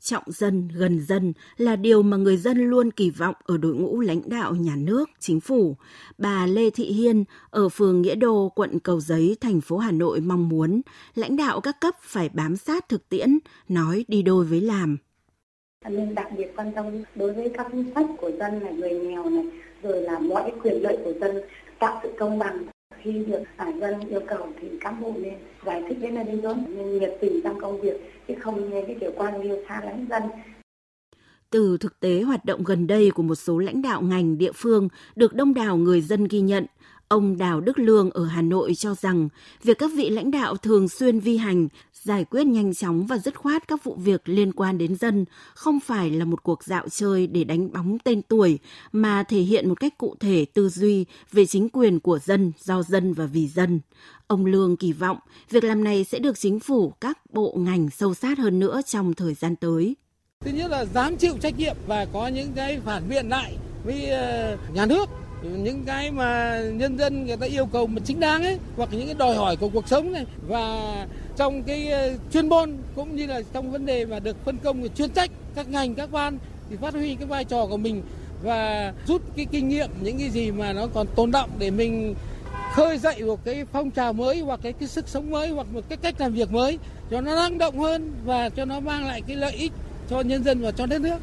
trọng 0.00 0.22
dân, 0.26 0.68
gần 0.74 1.00
dân 1.00 1.32
là 1.56 1.76
điều 1.76 2.02
mà 2.02 2.16
người 2.16 2.36
dân 2.36 2.58
luôn 2.58 2.90
kỳ 2.90 3.10
vọng 3.10 3.34
ở 3.44 3.56
đội 3.56 3.74
ngũ 3.74 4.00
lãnh 4.00 4.20
đạo 4.28 4.54
nhà 4.54 4.76
nước, 4.76 5.10
chính 5.18 5.40
phủ. 5.40 5.76
Bà 6.18 6.46
Lê 6.46 6.70
Thị 6.70 6.84
Hiên 6.84 7.24
ở 7.50 7.68
phường 7.68 8.02
Nghĩa 8.02 8.14
Đô, 8.14 8.52
quận 8.54 8.78
Cầu 8.80 9.00
Giấy, 9.00 9.36
thành 9.40 9.60
phố 9.60 9.78
Hà 9.78 9.90
Nội 9.90 10.20
mong 10.20 10.48
muốn 10.48 10.80
lãnh 11.14 11.36
đạo 11.36 11.60
các 11.60 11.80
cấp 11.80 11.94
phải 12.02 12.28
bám 12.28 12.56
sát 12.56 12.88
thực 12.88 13.08
tiễn, 13.08 13.38
nói 13.68 14.04
đi 14.08 14.22
đôi 14.22 14.44
với 14.44 14.60
làm. 14.60 14.96
Nên 15.88 16.14
đặc 16.14 16.26
biệt 16.36 16.52
quan 16.56 16.72
tâm 16.74 16.84
đối 17.14 17.32
với 17.32 17.50
các 17.54 17.66
chính 17.72 17.84
sách 17.94 18.06
của 18.18 18.30
dân 18.38 18.60
này, 18.60 18.72
người 18.72 18.90
nghèo 18.90 19.30
này, 19.30 19.44
rồi 19.82 20.02
là 20.02 20.18
mọi 20.18 20.52
quyền 20.62 20.82
lợi 20.82 20.98
của 21.04 21.12
dân, 21.20 21.40
tạo 21.78 22.00
sự 22.02 22.12
công 22.18 22.38
bằng 22.38 22.66
khi 23.02 23.24
được 23.26 23.42
dân 23.80 24.00
yêu 24.08 24.20
cầu 24.26 24.46
thì 24.60 24.68
cán 24.80 25.00
bộ 25.00 25.12
nên 25.18 25.34
giải 25.66 25.82
thích 25.88 25.98
đến 26.00 26.14
nơi 26.14 26.24
đến 26.24 26.42
chốn 26.42 26.64
nên 26.68 26.98
nhiệt 26.98 27.16
tình 27.20 27.40
trong 27.44 27.60
công 27.60 27.80
việc 27.80 27.96
chứ 28.28 28.34
không 28.40 28.70
nên 28.70 28.86
cái 28.86 28.96
kiểu 29.00 29.12
quan 29.16 29.42
liêu 29.42 29.56
xa 29.68 29.80
lánh 29.84 30.06
dân. 30.10 30.22
Từ 31.50 31.76
thực 31.80 32.00
tế 32.00 32.22
hoạt 32.22 32.44
động 32.44 32.64
gần 32.64 32.86
đây 32.86 33.10
của 33.10 33.22
một 33.22 33.34
số 33.34 33.58
lãnh 33.58 33.82
đạo 33.82 34.02
ngành 34.02 34.38
địa 34.38 34.52
phương 34.52 34.88
được 35.16 35.34
đông 35.34 35.54
đảo 35.54 35.76
người 35.76 36.00
dân 36.00 36.24
ghi 36.24 36.40
nhận, 36.40 36.66
ông 37.08 37.38
Đào 37.38 37.60
Đức 37.60 37.78
Lương 37.78 38.10
ở 38.10 38.24
Hà 38.24 38.42
Nội 38.42 38.74
cho 38.74 38.94
rằng 38.94 39.28
việc 39.62 39.78
các 39.78 39.90
vị 39.96 40.10
lãnh 40.10 40.30
đạo 40.30 40.56
thường 40.56 40.88
xuyên 40.88 41.20
vi 41.20 41.36
hành, 41.36 41.68
giải 42.02 42.24
quyết 42.24 42.46
nhanh 42.46 42.74
chóng 42.74 43.06
và 43.06 43.18
dứt 43.18 43.38
khoát 43.38 43.68
các 43.68 43.84
vụ 43.84 43.94
việc 43.94 44.28
liên 44.28 44.52
quan 44.52 44.78
đến 44.78 44.96
dân 44.96 45.24
không 45.54 45.80
phải 45.80 46.10
là 46.10 46.24
một 46.24 46.42
cuộc 46.42 46.64
dạo 46.64 46.88
chơi 46.88 47.26
để 47.26 47.44
đánh 47.44 47.72
bóng 47.72 47.98
tên 48.04 48.22
tuổi 48.22 48.58
mà 48.92 49.22
thể 49.22 49.40
hiện 49.40 49.68
một 49.68 49.80
cách 49.80 49.98
cụ 49.98 50.14
thể 50.20 50.46
tư 50.54 50.68
duy 50.68 51.04
về 51.32 51.46
chính 51.46 51.68
quyền 51.68 52.00
của 52.00 52.18
dân, 52.18 52.52
do 52.58 52.82
dân 52.82 53.12
và 53.12 53.26
vì 53.26 53.48
dân. 53.48 53.80
Ông 54.26 54.46
Lương 54.46 54.76
kỳ 54.76 54.92
vọng 54.92 55.18
việc 55.50 55.64
làm 55.64 55.84
này 55.84 56.04
sẽ 56.04 56.18
được 56.18 56.38
chính 56.38 56.60
phủ 56.60 56.92
các 57.00 57.18
bộ 57.32 57.54
ngành 57.58 57.90
sâu 57.90 58.14
sát 58.14 58.38
hơn 58.38 58.58
nữa 58.58 58.80
trong 58.86 59.14
thời 59.14 59.34
gian 59.34 59.56
tới. 59.56 59.96
Thứ 60.40 60.50
nhất 60.50 60.70
là 60.70 60.84
dám 60.84 61.16
chịu 61.16 61.34
trách 61.40 61.58
nhiệm 61.58 61.76
và 61.86 62.06
có 62.12 62.28
những 62.28 62.52
cái 62.54 62.80
phản 62.84 63.08
biện 63.08 63.28
lại 63.28 63.56
với 63.84 64.10
ờ, 64.10 64.56
nhà 64.74 64.86
nước 64.86 65.08
những 65.42 65.84
cái 65.84 66.10
mà 66.10 66.60
nhân 66.60 66.98
dân 66.98 67.26
người 67.26 67.36
ta 67.36 67.46
yêu 67.46 67.66
cầu 67.66 67.86
mà 67.86 68.00
chính 68.04 68.20
đáng 68.20 68.44
ấy 68.44 68.58
hoặc 68.76 68.88
những 68.92 69.06
cái 69.06 69.14
đòi 69.14 69.36
hỏi 69.36 69.56
của 69.56 69.68
cuộc 69.68 69.88
sống 69.88 70.12
này 70.12 70.26
và 70.48 71.06
trong 71.36 71.62
cái 71.62 71.90
ờ, 71.90 72.14
chuyên 72.32 72.48
môn 72.48 72.76
cũng 72.94 73.16
như 73.16 73.26
là 73.26 73.40
trong 73.52 73.70
vấn 73.70 73.86
đề 73.86 74.04
mà 74.04 74.18
được 74.18 74.44
phân 74.44 74.58
công 74.58 74.88
chuyên 74.88 75.10
trách 75.10 75.30
các 75.54 75.68
ngành 75.68 75.94
các 75.94 76.12
ban 76.12 76.38
thì 76.70 76.76
phát 76.76 76.94
huy 76.94 77.14
cái 77.14 77.26
vai 77.26 77.44
trò 77.44 77.66
của 77.66 77.76
mình 77.76 78.02
và 78.42 78.92
rút 79.06 79.22
cái 79.36 79.46
kinh 79.50 79.68
nghiệm 79.68 79.90
những 80.02 80.18
cái 80.18 80.30
gì 80.30 80.50
mà 80.50 80.72
nó 80.72 80.86
còn 80.94 81.06
tồn 81.16 81.30
động 81.30 81.50
để 81.58 81.70
mình 81.70 82.14
khơi 82.74 82.98
dậy 82.98 83.22
một 83.22 83.44
cái 83.44 83.64
phong 83.72 83.90
trào 83.90 84.12
mới 84.12 84.40
hoặc 84.40 84.60
cái, 84.62 84.72
cái 84.72 84.88
sức 84.88 85.08
sống 85.08 85.30
mới 85.30 85.48
hoặc 85.48 85.66
một 85.72 85.80
cái 85.88 85.98
cách 86.02 86.14
làm 86.18 86.32
việc 86.32 86.52
mới 86.52 86.78
cho 87.10 87.20
nó 87.20 87.34
năng 87.34 87.58
động 87.58 87.78
hơn 87.78 88.12
và 88.24 88.48
cho 88.48 88.64
nó 88.64 88.80
mang 88.80 89.06
lại 89.06 89.22
cái 89.26 89.36
lợi 89.36 89.52
ích 89.52 89.72
cho 90.10 90.20
nhân 90.20 90.44
dân 90.44 90.60
và 90.60 90.70
cho 90.70 90.86
đất 90.86 91.00
nước. 91.00 91.18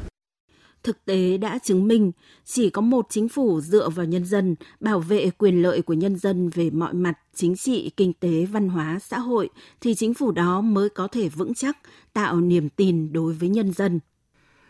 Thực 0.86 1.04
tế 1.04 1.36
đã 1.36 1.58
chứng 1.58 1.88
minh 1.88 2.12
chỉ 2.44 2.70
có 2.70 2.82
một 2.82 3.06
chính 3.08 3.28
phủ 3.28 3.60
dựa 3.60 3.88
vào 3.88 4.06
nhân 4.06 4.24
dân, 4.24 4.56
bảo 4.80 5.00
vệ 5.00 5.30
quyền 5.38 5.62
lợi 5.62 5.82
của 5.82 5.92
nhân 5.94 6.16
dân 6.16 6.50
về 6.50 6.70
mọi 6.70 6.94
mặt 6.94 7.18
chính 7.34 7.56
trị, 7.56 7.90
kinh 7.96 8.12
tế, 8.12 8.44
văn 8.44 8.68
hóa, 8.68 8.98
xã 8.98 9.18
hội 9.18 9.48
thì 9.80 9.94
chính 9.94 10.14
phủ 10.14 10.32
đó 10.32 10.60
mới 10.60 10.88
có 10.88 11.08
thể 11.08 11.28
vững 11.28 11.54
chắc, 11.54 11.78
tạo 12.12 12.40
niềm 12.40 12.68
tin 12.68 13.12
đối 13.12 13.32
với 13.32 13.48
nhân 13.48 13.72
dân. 13.72 14.00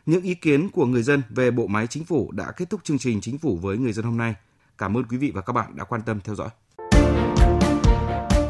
Những 0.06 0.22
ý 0.22 0.34
kiến 0.34 0.68
của 0.70 0.86
người 0.86 1.02
dân 1.02 1.22
về 1.28 1.50
bộ 1.50 1.66
máy 1.66 1.86
chính 1.86 2.04
phủ 2.04 2.32
đã 2.32 2.52
kết 2.56 2.70
thúc 2.70 2.80
chương 2.84 2.98
trình 2.98 3.20
Chính 3.20 3.38
phủ 3.38 3.58
với 3.62 3.78
người 3.78 3.92
dân 3.92 4.04
hôm 4.04 4.16
nay. 4.16 4.34
Cảm 4.78 4.96
ơn 4.96 5.04
quý 5.04 5.16
vị 5.16 5.30
và 5.34 5.40
các 5.40 5.52
bạn 5.52 5.76
đã 5.76 5.84
quan 5.84 6.00
tâm 6.06 6.20
theo 6.24 6.34
dõi. 6.34 6.48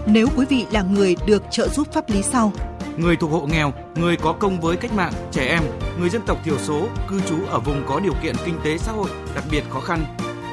Nếu 0.08 0.26
quý 0.36 0.46
vị 0.48 0.66
là 0.72 0.82
người 0.82 1.16
được 1.26 1.42
trợ 1.50 1.68
giúp 1.68 1.86
pháp 1.92 2.10
lý 2.10 2.22
sau, 2.22 2.52
người 2.96 3.16
thuộc 3.16 3.30
hộ 3.30 3.46
nghèo, 3.46 3.72
người 3.94 4.16
có 4.16 4.32
công 4.32 4.60
với 4.60 4.76
cách 4.76 4.92
mạng, 4.92 5.12
trẻ 5.32 5.46
em, 5.46 5.62
người 6.00 6.08
dân 6.08 6.22
tộc 6.26 6.38
thiểu 6.44 6.58
số, 6.58 6.88
cư 7.08 7.20
trú 7.20 7.36
ở 7.48 7.60
vùng 7.60 7.82
có 7.88 8.00
điều 8.00 8.12
kiện 8.22 8.34
kinh 8.44 8.58
tế 8.64 8.78
xã 8.78 8.92
hội 8.92 9.10
đặc 9.34 9.44
biệt 9.50 9.64
khó 9.70 9.80
khăn, 9.80 10.04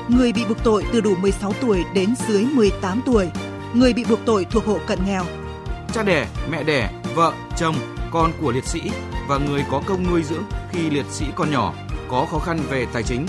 người 0.08 0.34
bị 0.34 0.46
buộc 0.46 0.64
tội 0.64 0.86
từ 0.94 1.02
đủ 1.02 1.16
16 1.16 1.54
tuổi 1.62 1.84
đến 1.94 2.16
dưới 2.28 2.44
18 2.44 3.02
tuổi, 3.06 3.30
người 3.74 3.94
bị 3.94 4.06
buộc 4.10 4.20
tội 4.26 4.46
thuộc 4.52 4.66
hộ 4.66 4.78
cận 4.88 5.00
nghèo, 5.06 5.26
cha 5.94 6.04
đẻ, 6.04 6.28
mẹ 6.52 6.64
đẻ, 6.64 6.90
vợ, 7.16 7.34
chồng, 7.58 7.76
con 8.12 8.32
của 8.42 8.52
liệt 8.52 8.66
sĩ 8.66 8.82
và 9.28 9.38
người 9.38 9.66
có 9.72 9.82
công 9.86 10.12
nuôi 10.12 10.24
dưỡng 10.24 10.44
khi 10.72 10.90
liệt 10.90 11.06
sĩ 11.12 11.26
còn 11.36 11.52
nhỏ, 11.52 11.74
có 12.08 12.26
khó 12.32 12.40
khăn 12.40 12.60
về 12.70 12.86
tài 12.94 13.04
chính. 13.04 13.26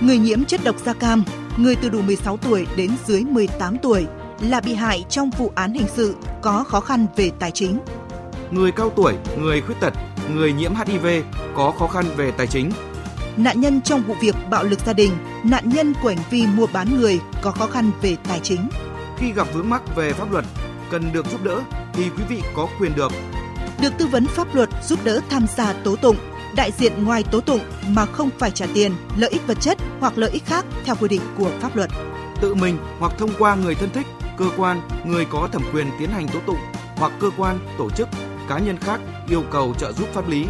Người 0.00 0.18
nhiễm 0.18 0.44
chất 0.44 0.60
độc 0.64 0.76
da 0.84 0.92
cam, 0.92 1.24
người 1.56 1.76
từ 1.76 1.88
đủ 1.88 2.02
16 2.02 2.36
tuổi 2.36 2.66
đến 2.76 2.90
dưới 3.06 3.24
18 3.24 3.76
tuổi 3.82 4.06
là 4.40 4.60
bị 4.60 4.74
hại 4.74 5.04
trong 5.08 5.30
vụ 5.30 5.52
án 5.54 5.72
hình 5.72 5.86
sự 5.94 6.16
có 6.42 6.64
khó 6.68 6.80
khăn 6.80 7.06
về 7.16 7.30
tài 7.38 7.50
chính. 7.50 7.78
Người 8.50 8.72
cao 8.72 8.92
tuổi, 8.96 9.14
người 9.38 9.60
khuyết 9.60 9.80
tật, 9.80 9.92
người 10.34 10.52
nhiễm 10.52 10.72
HIV 10.74 11.06
có 11.54 11.70
khó 11.78 11.86
khăn 11.86 12.04
về 12.16 12.30
tài 12.30 12.46
chính. 12.46 12.70
Nạn 13.36 13.60
nhân 13.60 13.80
trong 13.80 14.02
vụ 14.02 14.14
việc 14.20 14.34
bạo 14.50 14.64
lực 14.64 14.78
gia 14.86 14.92
đình, 14.92 15.10
nạn 15.44 15.68
nhân 15.68 15.94
của 16.02 16.08
hành 16.08 16.24
vi 16.30 16.46
mua 16.46 16.66
bán 16.72 17.00
người 17.00 17.20
có 17.42 17.50
khó 17.50 17.66
khăn 17.66 17.90
về 18.02 18.16
tài 18.28 18.40
chính. 18.40 18.68
Khi 19.16 19.32
gặp 19.32 19.46
vướng 19.54 19.70
mắc 19.70 19.96
về 19.96 20.12
pháp 20.12 20.32
luật, 20.32 20.44
cần 20.90 21.12
được 21.12 21.26
giúp 21.30 21.44
đỡ 21.44 21.60
thì 21.92 22.04
quý 22.16 22.22
vị 22.28 22.42
có 22.54 22.68
quyền 22.78 22.94
được 22.94 23.12
được 23.82 23.92
tư 23.98 24.06
vấn 24.06 24.26
pháp 24.26 24.54
luật 24.54 24.68
giúp 24.82 24.98
đỡ 25.04 25.20
tham 25.30 25.46
gia 25.56 25.72
tố 25.72 25.96
tụng, 25.96 26.16
đại 26.56 26.72
diện 26.78 27.04
ngoài 27.04 27.22
tố 27.22 27.40
tụng 27.40 27.60
mà 27.88 28.06
không 28.06 28.30
phải 28.38 28.50
trả 28.50 28.66
tiền, 28.74 28.92
lợi 29.16 29.30
ích 29.30 29.46
vật 29.46 29.60
chất 29.60 29.78
hoặc 30.00 30.18
lợi 30.18 30.30
ích 30.30 30.46
khác 30.46 30.64
theo 30.84 30.94
quy 31.00 31.08
định 31.08 31.20
của 31.38 31.50
pháp 31.60 31.76
luật. 31.76 31.90
Tự 32.40 32.54
mình 32.54 32.78
hoặc 32.98 33.12
thông 33.18 33.30
qua 33.38 33.54
người 33.54 33.74
thân 33.74 33.90
thích, 33.90 34.06
cơ 34.38 34.44
quan, 34.56 34.80
người 35.04 35.24
có 35.24 35.48
thẩm 35.52 35.62
quyền 35.72 35.86
tiến 35.98 36.10
hành 36.10 36.28
tố 36.28 36.40
tụng 36.46 36.58
hoặc 36.96 37.12
cơ 37.20 37.30
quan, 37.36 37.58
tổ 37.78 37.90
chức, 37.90 38.08
cá 38.48 38.58
nhân 38.58 38.76
khác 38.78 39.00
yêu 39.28 39.42
cầu 39.50 39.74
trợ 39.78 39.92
giúp 39.92 40.08
pháp 40.12 40.28
lý. 40.28 40.46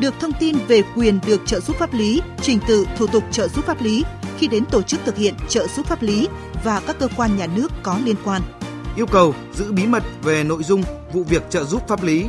Được 0.00 0.14
thông 0.20 0.32
tin 0.40 0.56
về 0.68 0.82
quyền 0.96 1.18
được 1.26 1.40
trợ 1.46 1.60
giúp 1.60 1.76
pháp 1.76 1.94
lý, 1.94 2.22
trình 2.42 2.58
tự 2.68 2.86
thủ 2.96 3.06
tục 3.06 3.24
trợ 3.30 3.48
giúp 3.48 3.64
pháp 3.64 3.82
lý 3.82 4.04
khi 4.38 4.48
đến 4.48 4.64
tổ 4.64 4.82
chức 4.82 5.00
thực 5.04 5.16
hiện 5.16 5.34
trợ 5.48 5.66
giúp 5.66 5.86
pháp 5.86 6.02
lý 6.02 6.28
và 6.64 6.80
các 6.86 6.96
cơ 6.98 7.08
quan 7.16 7.36
nhà 7.36 7.46
nước 7.46 7.72
có 7.82 7.98
liên 8.04 8.16
quan. 8.24 8.42
Yêu 8.96 9.06
cầu 9.06 9.34
giữ 9.54 9.72
bí 9.72 9.86
mật 9.86 10.02
về 10.22 10.44
nội 10.44 10.62
dung 10.62 10.82
vụ 11.12 11.24
việc 11.24 11.50
trợ 11.50 11.64
giúp 11.64 11.88
pháp 11.88 12.02
lý 12.02 12.26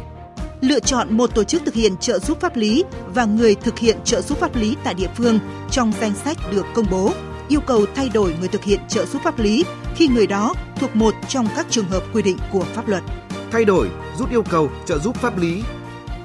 lựa 0.62 0.80
chọn 0.80 1.18
một 1.18 1.36
tổ 1.36 1.44
chức 1.44 1.62
thực 1.66 1.74
hiện 1.74 1.98
trợ 1.98 2.20
giúp 2.20 2.40
pháp 2.40 2.56
lý 2.56 2.84
và 3.14 3.26
người 3.26 3.56
thực 3.56 3.80
hiện 3.80 3.98
trợ 4.04 4.22
giúp 4.22 4.38
pháp 4.38 4.56
lý 4.56 4.76
tại 4.84 4.94
địa 4.94 5.10
phương 5.16 5.40
trong 5.72 5.94
danh 6.02 6.14
sách 6.16 6.38
được 6.52 6.66
công 6.74 6.86
bố, 6.92 7.14
yêu 7.48 7.60
cầu 7.62 7.86
thay 7.96 8.10
đổi 8.10 8.36
người 8.40 8.48
thực 8.48 8.64
hiện 8.64 8.80
trợ 8.88 9.06
giúp 9.06 9.22
pháp 9.24 9.40
lý 9.40 9.66
khi 9.96 10.08
người 10.08 10.28
đó 10.28 10.54
thuộc 10.76 10.96
một 10.96 11.14
trong 11.28 11.48
các 11.56 11.66
trường 11.70 11.86
hợp 11.86 12.04
quy 12.14 12.22
định 12.22 12.38
của 12.52 12.64
pháp 12.74 12.88
luật. 12.88 13.04
Thay 13.52 13.66
đổi, 13.66 13.90
rút 14.18 14.30
yêu 14.30 14.44
cầu 14.44 14.70
trợ 14.86 14.98
giúp 14.98 15.16
pháp 15.16 15.38
lý 15.38 15.64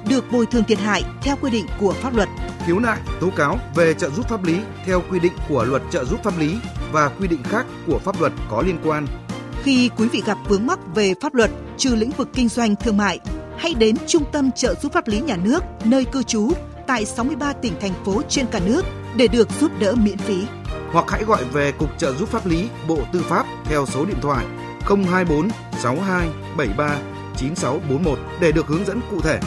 được 0.09 0.31
bồi 0.31 0.45
thường 0.45 0.63
thiệt 0.63 0.79
hại 0.79 1.03
theo 1.21 1.35
quy 1.41 1.51
định 1.51 1.65
của 1.79 1.93
pháp 1.93 2.15
luật. 2.15 2.29
Khiếu 2.65 2.79
nại, 2.79 2.99
tố 3.21 3.29
cáo 3.35 3.59
về 3.75 3.93
trợ 3.93 4.09
giúp 4.09 4.29
pháp 4.29 4.43
lý 4.43 4.59
theo 4.85 5.03
quy 5.11 5.19
định 5.19 5.33
của 5.49 5.63
luật 5.63 5.81
trợ 5.91 6.05
giúp 6.05 6.19
pháp 6.23 6.39
lý 6.39 6.57
và 6.91 7.09
quy 7.19 7.27
định 7.27 7.43
khác 7.43 7.65
của 7.87 7.99
pháp 7.99 8.21
luật 8.21 8.33
có 8.49 8.61
liên 8.61 8.77
quan. 8.83 9.07
Khi 9.63 9.89
quý 9.97 10.07
vị 10.07 10.23
gặp 10.25 10.37
vướng 10.47 10.67
mắc 10.67 10.79
về 10.95 11.13
pháp 11.21 11.33
luật 11.33 11.51
trừ 11.77 11.95
lĩnh 11.95 12.11
vực 12.11 12.29
kinh 12.33 12.49
doanh 12.49 12.75
thương 12.75 12.97
mại, 12.97 13.19
hãy 13.57 13.73
đến 13.73 13.95
Trung 14.07 14.23
tâm 14.31 14.51
trợ 14.51 14.75
giúp 14.81 14.93
pháp 14.93 15.07
lý 15.07 15.19
nhà 15.19 15.37
nước 15.43 15.63
nơi 15.83 16.05
cư 16.05 16.23
trú 16.23 16.51
tại 16.87 17.05
63 17.05 17.53
tỉnh 17.53 17.73
thành 17.81 17.93
phố 18.05 18.21
trên 18.29 18.45
cả 18.47 18.59
nước 18.65 18.85
để 19.15 19.27
được 19.27 19.47
giúp 19.59 19.71
đỡ 19.79 19.95
miễn 19.95 20.17
phí. 20.17 20.45
Hoặc 20.91 21.05
hãy 21.07 21.23
gọi 21.23 21.43
về 21.43 21.71
Cục 21.71 21.97
trợ 21.97 22.13
giúp 22.13 22.29
pháp 22.29 22.45
lý 22.45 22.69
Bộ 22.87 22.99
Tư 23.13 23.21
pháp 23.29 23.45
theo 23.65 23.85
số 23.85 24.05
điện 24.05 24.17
thoại 24.21 24.45
024 24.87 25.49
62 25.83 26.29
73 26.57 27.16
9641 27.37 28.19
để 28.41 28.51
được 28.51 28.67
hướng 28.67 28.85
dẫn 28.85 28.99
cụ 29.11 29.21
thể. 29.21 29.39